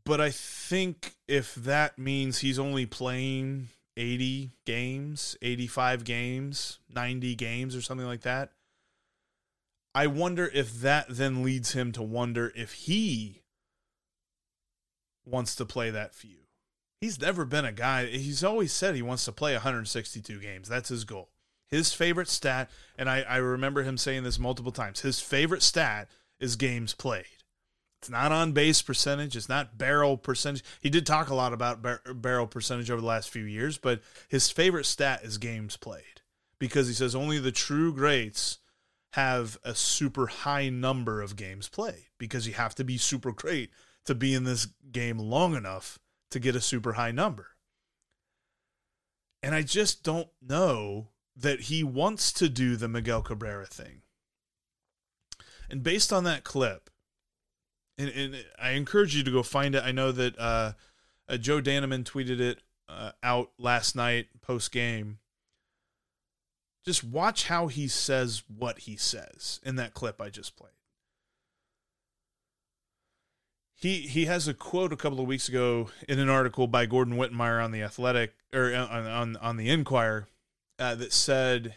But 0.03 0.19
I 0.19 0.31
think 0.31 1.13
if 1.29 1.55
that 1.55 1.97
means 1.97 2.39
he's 2.39 2.59
only 2.59 2.85
playing 2.85 3.69
80 3.95 4.51
games, 4.65 5.37
85 5.41 6.03
games, 6.03 6.79
90 6.93 7.35
games, 7.35 7.75
or 7.75 7.81
something 7.81 8.07
like 8.07 8.21
that, 8.21 8.51
I 9.93 10.07
wonder 10.07 10.49
if 10.53 10.81
that 10.81 11.07
then 11.09 11.43
leads 11.43 11.73
him 11.73 11.91
to 11.93 12.03
wonder 12.03 12.51
if 12.55 12.73
he 12.73 13.41
wants 15.25 15.55
to 15.55 15.65
play 15.65 15.89
that 15.89 16.13
few. 16.13 16.37
He's 17.01 17.19
never 17.19 17.45
been 17.45 17.65
a 17.65 17.71
guy, 17.71 18.05
he's 18.07 18.43
always 18.43 18.73
said 18.73 18.95
he 18.95 19.01
wants 19.01 19.25
to 19.25 19.31
play 19.31 19.53
162 19.53 20.39
games. 20.39 20.67
That's 20.67 20.89
his 20.89 21.05
goal. 21.05 21.29
His 21.69 21.93
favorite 21.93 22.27
stat, 22.27 22.69
and 22.97 23.09
I, 23.09 23.21
I 23.21 23.37
remember 23.37 23.83
him 23.83 23.97
saying 23.97 24.23
this 24.23 24.39
multiple 24.39 24.71
times, 24.71 25.01
his 25.01 25.19
favorite 25.19 25.61
stat 25.61 26.09
is 26.39 26.55
games 26.55 26.93
played. 26.93 27.25
It's 28.01 28.09
not 28.09 28.31
on 28.31 28.53
base 28.53 28.81
percentage. 28.81 29.35
It's 29.35 29.49
not 29.49 29.77
barrel 29.77 30.17
percentage. 30.17 30.63
He 30.79 30.89
did 30.89 31.05
talk 31.05 31.29
a 31.29 31.35
lot 31.35 31.51
about 31.51 31.81
bar- 31.81 32.01
barrel 32.13 32.47
percentage 32.47 32.89
over 32.89 33.01
the 33.01 33.07
last 33.07 33.29
few 33.29 33.43
years, 33.43 33.77
but 33.77 34.01
his 34.29 34.49
favorite 34.49 34.85
stat 34.85 35.21
is 35.23 35.37
games 35.37 35.77
played 35.77 36.21
because 36.59 36.87
he 36.87 36.93
says 36.93 37.13
only 37.13 37.39
the 37.39 37.51
true 37.51 37.93
greats 37.93 38.59
have 39.13 39.57
a 39.63 39.73
super 39.73 40.27
high 40.27 40.69
number 40.69 41.21
of 41.21 41.35
games 41.35 41.67
played 41.67 42.05
because 42.17 42.47
you 42.47 42.53
have 42.53 42.75
to 42.75 42.83
be 42.83 42.97
super 42.97 43.31
great 43.31 43.71
to 44.05 44.13
be 44.13 44.33
in 44.33 44.43
this 44.43 44.67
game 44.91 45.17
long 45.17 45.55
enough 45.55 45.99
to 46.31 46.39
get 46.39 46.55
a 46.55 46.61
super 46.61 46.93
high 46.93 47.11
number. 47.11 47.47
And 49.41 49.55
I 49.55 49.61
just 49.61 50.03
don't 50.03 50.29
know 50.41 51.09
that 51.35 51.61
he 51.61 51.83
wants 51.83 52.31
to 52.33 52.49
do 52.49 52.75
the 52.75 52.87
Miguel 52.87 53.21
Cabrera 53.21 53.65
thing. 53.65 54.01
And 55.69 55.81
based 55.81 56.11
on 56.11 56.23
that 56.25 56.43
clip, 56.43 56.89
and, 57.97 58.09
and 58.09 58.45
I 58.61 58.71
encourage 58.71 59.15
you 59.15 59.23
to 59.23 59.31
go 59.31 59.43
find 59.43 59.75
it. 59.75 59.83
I 59.83 59.91
know 59.91 60.11
that 60.11 60.37
uh, 60.39 60.73
uh, 61.27 61.37
Joe 61.37 61.61
Danneman 61.61 62.03
tweeted 62.03 62.39
it 62.39 62.61
uh, 62.87 63.11
out 63.21 63.51
last 63.57 63.95
night 63.95 64.27
post 64.41 64.71
game. 64.71 65.19
Just 66.89 67.03
watch 67.03 67.45
how 67.45 67.67
he 67.67 67.87
says 67.87 68.41
what 68.47 68.79
he 68.79 68.95
says 68.95 69.59
in 69.63 69.75
that 69.75 69.93
clip 69.93 70.19
I 70.19 70.31
just 70.31 70.57
played. 70.57 70.71
He 73.75 73.99
he 74.07 74.25
has 74.25 74.47
a 74.47 74.55
quote 74.55 74.91
a 74.91 74.97
couple 74.97 75.19
of 75.19 75.27
weeks 75.27 75.47
ago 75.47 75.91
in 76.07 76.17
an 76.17 76.29
article 76.29 76.65
by 76.65 76.87
Gordon 76.87 77.15
Wittenmyer 77.15 77.63
on 77.63 77.71
the 77.71 77.83
Athletic 77.83 78.33
or 78.51 78.73
uh, 78.73 78.87
on 78.87 79.05
on, 79.05 79.35
on 79.35 79.57
the 79.57 79.69
Enquirer 79.69 80.29
uh, 80.79 80.95
that 80.95 81.13
said 81.13 81.75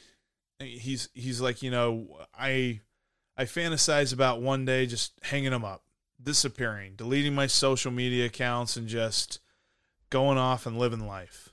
he's 0.59 1.11
he's 1.13 1.43
like 1.43 1.63
you 1.63 1.71
know 1.71 2.07
I 2.35 2.81
I 3.37 3.45
fantasize 3.45 4.15
about 4.15 4.41
one 4.41 4.65
day 4.65 4.87
just 4.87 5.13
hanging 5.25 5.53
him 5.53 5.63
up 5.63 5.83
disappearing, 6.23 6.95
deleting 6.97 7.35
my 7.35 7.49
social 7.49 7.93
media 7.93 8.25
accounts, 8.25 8.79
and 8.79 8.89
just 8.89 9.41
going 10.09 10.39
off 10.39 10.65
and 10.65 10.79
living 10.79 11.07
life. 11.07 11.51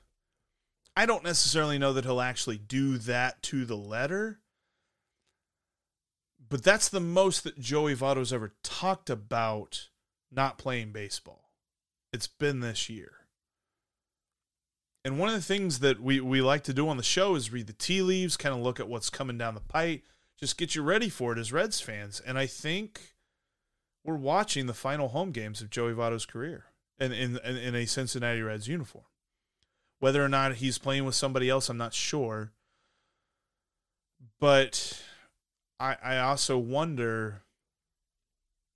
I 0.96 1.06
don't 1.06 1.24
necessarily 1.24 1.78
know 1.78 1.94
that 1.94 2.06
he'll 2.06 2.22
actually 2.22 2.58
do 2.58 2.98
that 3.00 3.42
to 3.44 3.66
the 3.66 3.78
letter, 3.78 4.40
but 6.50 6.64
that's 6.64 6.90
the 6.90 7.00
most 7.00 7.44
that 7.44 7.60
Joey 7.60 7.96
Votto's 7.96 8.34
ever 8.34 8.54
talked 8.64 9.10
about 9.10 9.90
not 10.32 10.58
playing 10.58 10.92
baseball. 10.92 11.52
It's 12.12 12.28
been 12.28 12.60
this 12.60 12.90
year. 12.90 13.12
And 15.06 15.18
one 15.18 15.30
of 15.30 15.36
the 15.36 15.42
things 15.42 15.80
that 15.80 16.02
we, 16.02 16.20
we 16.20 16.42
like 16.42 16.64
to 16.64 16.74
do 16.74 16.90
on 16.90 16.98
the 16.98 17.04
show 17.04 17.36
is 17.36 17.52
read 17.52 17.68
the 17.68 17.74
tea 17.74 18.02
leaves, 18.02 18.36
kind 18.36 18.54
of 18.54 18.62
look 18.62 18.80
at 18.80 18.90
what's 18.90 19.10
coming 19.10 19.38
down 19.38 19.56
the 19.56 19.62
pipe, 19.62 20.04
just 20.40 20.58
get 20.58 20.76
you 20.76 20.82
ready 20.82 21.10
for 21.10 21.34
it 21.34 21.40
as 21.40 21.54
Reds 21.54 21.80
fans. 21.80 22.20
And 22.20 22.38
I 22.38 22.46
think 22.46 23.16
we're 24.04 24.16
watching 24.16 24.66
the 24.66 24.74
final 24.74 25.10
home 25.10 25.32
games 25.32 25.62
of 25.62 25.70
Joey 25.70 25.94
Votto's 25.94 26.26
career 26.26 26.66
in, 27.00 27.12
in, 27.12 27.38
in 27.38 27.76
a 27.76 27.86
Cincinnati 27.86 28.42
Reds 28.42 28.68
uniform. 28.68 29.06
Whether 30.00 30.24
or 30.24 30.30
not 30.30 30.56
he's 30.56 30.78
playing 30.78 31.06
with 31.06 31.16
somebody 31.16 31.50
else, 31.50 31.70
I'm 31.70 31.78
not 31.78 31.94
sure. 31.94 32.52
But 34.40 35.02
I, 35.80 35.98
I 36.02 36.18
also 36.20 36.58
wonder 36.58 37.44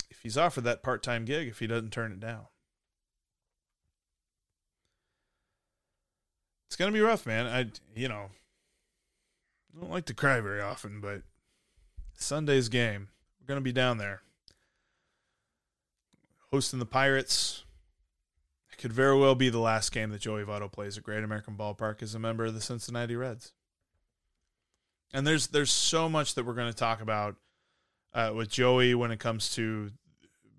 if 0.09 0.19
he's 0.21 0.37
offered 0.37 0.65
that 0.65 0.83
part 0.83 1.01
time 1.01 1.25
gig, 1.25 1.47
if 1.47 1.59
he 1.59 1.67
doesn't 1.67 1.91
turn 1.91 2.11
it 2.11 2.19
down. 2.19 2.47
It's 6.67 6.75
gonna 6.75 6.91
be 6.91 7.01
rough, 7.01 7.25
man. 7.25 7.45
I 7.45 7.67
you 7.95 8.07
know 8.07 8.31
I 9.75 9.81
don't 9.81 9.91
like 9.91 10.05
to 10.05 10.13
cry 10.13 10.41
very 10.41 10.59
often, 10.59 10.99
but 10.99 11.21
Sunday's 12.15 12.67
game, 12.67 13.09
we're 13.39 13.47
gonna 13.47 13.61
be 13.61 13.71
down 13.71 13.99
there 13.99 14.23
hosting 16.53 16.77
the 16.77 16.85
Pirates. 16.85 17.63
Could 18.83 18.91
very 18.91 19.17
well 19.17 19.33
be 19.33 19.47
the 19.47 19.61
last 19.61 19.93
game 19.93 20.09
that 20.09 20.19
Joey 20.19 20.43
Votto 20.43 20.69
plays 20.69 20.97
at 20.97 21.05
Great 21.05 21.23
American 21.23 21.55
Ballpark 21.55 22.03
as 22.03 22.15
a 22.15 22.19
member 22.19 22.43
of 22.43 22.53
the 22.53 22.59
Cincinnati 22.59 23.15
Reds. 23.15 23.53
And 25.13 25.25
there's 25.25 25.47
there's 25.47 25.71
so 25.71 26.09
much 26.09 26.35
that 26.35 26.45
we're 26.45 26.53
going 26.53 26.69
to 26.69 26.77
talk 26.77 26.99
about 26.99 27.37
uh, 28.13 28.33
with 28.35 28.49
Joey 28.49 28.93
when 28.93 29.09
it 29.09 29.21
comes 29.21 29.55
to 29.55 29.91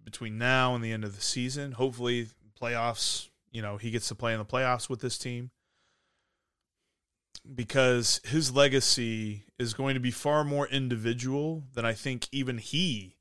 between 0.07 0.39
now 0.39 0.75
and 0.75 0.83
the 0.83 0.91
end 0.91 1.05
of 1.05 1.15
the 1.15 1.21
season. 1.21 1.73
Hopefully, 1.73 2.29
playoffs. 2.59 3.29
You 3.53 3.61
know, 3.61 3.77
he 3.77 3.91
gets 3.91 4.09
to 4.09 4.15
play 4.15 4.33
in 4.33 4.39
the 4.39 4.47
playoffs 4.47 4.89
with 4.89 5.03
this 5.03 5.19
team 5.19 5.51
because 7.55 8.23
his 8.25 8.57
legacy 8.57 9.45
is 9.59 9.75
going 9.75 9.93
to 9.93 10.01
be 10.01 10.11
far 10.11 10.45
more 10.45 10.67
individual 10.69 11.65
than 11.75 11.85
I 11.85 11.93
think 11.93 12.29
even 12.33 12.57
he 12.57 13.14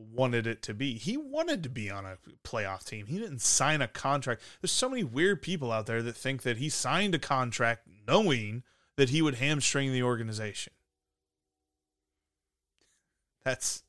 wanted 0.00 0.46
it 0.46 0.62
to 0.62 0.74
be. 0.74 0.94
He 0.94 1.16
wanted 1.16 1.62
to 1.62 1.68
be 1.68 1.90
on 1.90 2.04
a 2.04 2.18
playoff 2.44 2.84
team. 2.84 3.06
He 3.06 3.18
didn't 3.18 3.40
sign 3.40 3.82
a 3.82 3.88
contract. 3.88 4.42
There's 4.60 4.72
so 4.72 4.88
many 4.88 5.04
weird 5.04 5.42
people 5.42 5.70
out 5.70 5.86
there 5.86 6.02
that 6.02 6.16
think 6.16 6.42
that 6.42 6.56
he 6.56 6.68
signed 6.68 7.14
a 7.14 7.18
contract 7.18 7.86
knowing 8.06 8.62
that 8.96 9.10
he 9.10 9.22
would 9.22 9.36
hamstring 9.36 9.92
the 9.92 10.02
organization. 10.02 10.72
That's 13.44 13.82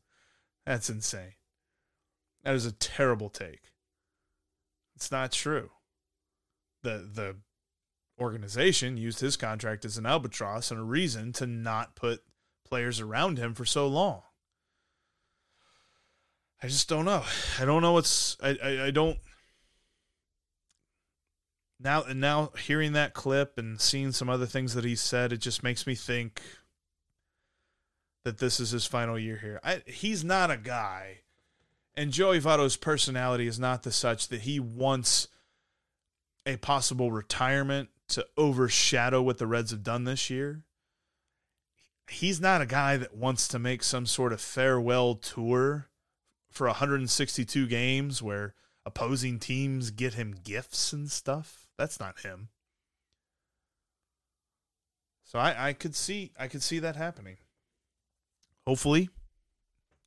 that's 0.66 0.90
insane. 0.90 1.34
That 2.44 2.56
is 2.56 2.66
a 2.66 2.72
terrible 2.72 3.30
take. 3.30 3.62
It's 4.96 5.12
not 5.12 5.32
true. 5.32 5.72
The 6.84 7.10
the 7.14 7.36
organization 8.20 8.98
used 8.98 9.20
his 9.20 9.36
contract 9.36 9.84
as 9.84 9.98
an 9.98 10.06
albatross 10.06 10.72
and 10.72 10.80
a 10.80 10.84
reason 10.84 11.34
to 11.34 11.48
not 11.48 11.96
put 11.96 12.24
players 12.64 13.00
around 13.00 13.38
him 13.38 13.54
for 13.54 13.66
so 13.66 13.88
long. 13.88 14.22
I 16.64 16.68
just 16.68 16.88
don't 16.88 17.06
know. 17.06 17.24
I 17.60 17.66
don't 17.66 17.82
know 17.82 17.94
what's 17.94 18.38
I, 18.42 18.58
I, 18.64 18.86
I 18.86 18.92
don't 18.92 19.18
now 21.80 22.04
and 22.04 22.22
now 22.22 22.52
hearing 22.58 22.94
that 22.94 23.14
clip 23.14 23.58
and 23.58 23.82
seeing 23.82 24.12
some 24.12 24.30
other 24.30 24.46
things 24.46 24.74
that 24.76 24.86
he 24.86 24.96
said, 24.96 25.34
it 25.34 25.38
just 25.38 25.64
makes 25.64 25.88
me 25.88 25.96
think 25.96 26.42
that 28.24 28.38
this 28.38 28.60
is 28.60 28.72
his 28.72 28.86
final 28.86 29.18
year 29.18 29.38
here. 29.38 29.60
I, 29.64 29.82
he's 29.88 30.24
not 30.24 30.52
a 30.52 30.58
guy, 30.58 31.22
and 31.96 32.12
Joey 32.12 32.40
Votto's 32.40 32.78
personality 32.78 33.48
is 33.48 33.60
not 33.60 33.82
the 33.82 33.92
such 33.92 34.28
that 34.28 34.42
he 34.42 34.60
wants 34.60 35.28
a 36.46 36.58
possible 36.58 37.12
retirement 37.12 37.90
to 38.10 38.26
overshadow 38.38 39.22
what 39.22 39.40
the 39.40 39.48
Reds 39.48 39.72
have 39.72 39.84
done 39.84 40.04
this 40.04 40.30
year. 40.30 40.62
He's 42.08 42.42
not 42.42 42.62
a 42.62 42.66
guy 42.66 42.98
that 42.98 43.16
wants 43.16 43.48
to 43.48 43.60
make 43.60 43.84
some 43.84 44.06
sort 44.06 44.34
of 44.34 44.42
farewell 44.42 45.16
tour 45.16 45.88
for 46.52 46.68
162 46.68 47.68
games 47.68 48.22
where 48.22 48.54
opposing 48.86 49.40
teams 49.40 49.92
get 49.92 50.14
him 50.14 50.36
gifts 50.44 50.94
and 50.94 51.10
stuff. 51.10 51.68
That's 51.78 52.00
not 52.00 52.20
him. 52.20 52.50
So 55.24 55.40
I, 55.40 55.70
I 55.70 55.74
could 55.74 55.96
see 55.96 56.34
I 56.38 56.48
could 56.48 56.62
see 56.62 56.80
that 56.80 56.98
happening. 56.98 57.38
Hopefully, 58.68 59.10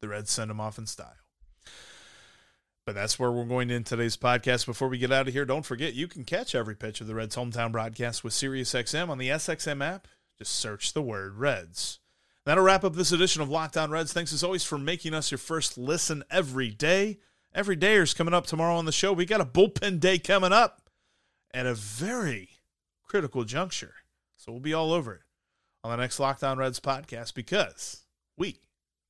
the 0.01 0.09
Reds 0.09 0.31
send 0.31 0.51
him 0.51 0.61
off 0.61 0.79
in 0.79 0.87
style. 0.87 1.17
But 2.85 2.95
that's 2.95 3.19
where 3.19 3.33
we're 3.33 3.47
going 3.47 3.71
in 3.71 3.85
today's 3.85 4.19
podcast. 4.19 4.67
Before 4.67 4.89
we 4.89 4.99
get 4.99 5.11
out 5.11 5.27
of 5.27 5.33
here, 5.33 5.47
don't 5.47 5.65
forget 5.65 5.95
you 5.95 6.07
can 6.07 6.25
catch 6.25 6.55
every 6.55 6.77
pitch 6.77 7.01
of 7.01 7.07
the 7.07 7.15
Reds 7.15 7.35
hometown 7.35 7.73
broadcast 7.73 8.23
with 8.23 8.35
SiriusXM 8.35 9.09
on 9.09 9.17
the 9.17 9.31
SXM 9.31 9.83
app. 9.83 10.07
Just 10.37 10.55
search 10.55 10.93
the 10.93 11.01
word 11.01 11.39
Reds. 11.39 12.01
That'll 12.45 12.65
wrap 12.65 12.85
up 12.85 12.95
this 12.95 13.13
edition 13.13 13.41
of 13.41 13.49
Locked 13.49 13.77
On 13.77 13.91
Reds. 13.91 14.13
Thanks 14.13 14.33
as 14.33 14.45
always 14.45 14.65
for 14.65 14.77
making 14.77 15.15
us 15.15 15.31
your 15.31 15.39
first 15.39 15.79
listen 15.79 16.23
every 16.31 16.71
day. 16.71 17.19
Every 17.55 17.77
day 17.77 17.95
is 17.95 18.13
coming 18.15 18.35
up 18.35 18.47
tomorrow 18.47 18.77
on 18.77 18.85
the 18.85 18.93
show. 18.93 19.13
We 19.13 19.25
got 19.25 19.41
a 19.41 19.47
bullpen 19.47 20.01
day 20.01 20.19
coming 20.19 20.53
up 20.53 20.91
at 21.55 21.67
a 21.67 21.75
very 21.75 22.51
critical 23.03 23.45
juncture. 23.45 23.95
So 24.37 24.53
we'll 24.53 24.61
be 24.61 24.75
all 24.75 24.93
over 24.93 25.15
it 25.15 25.23
on 25.83 25.91
the 25.91 25.97
next 25.97 26.21
Locked 26.21 26.45
On 26.45 26.59
Reds 26.59 26.81
podcast 26.81 27.33
because 27.35 28.05
we 28.37 28.59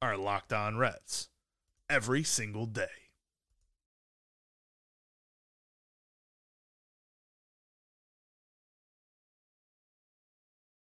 are 0.01 0.17
Locked 0.17 0.53
On 0.53 0.77
Reds 0.77 1.29
every 1.89 2.23
single 2.23 2.67
day. 2.67 3.04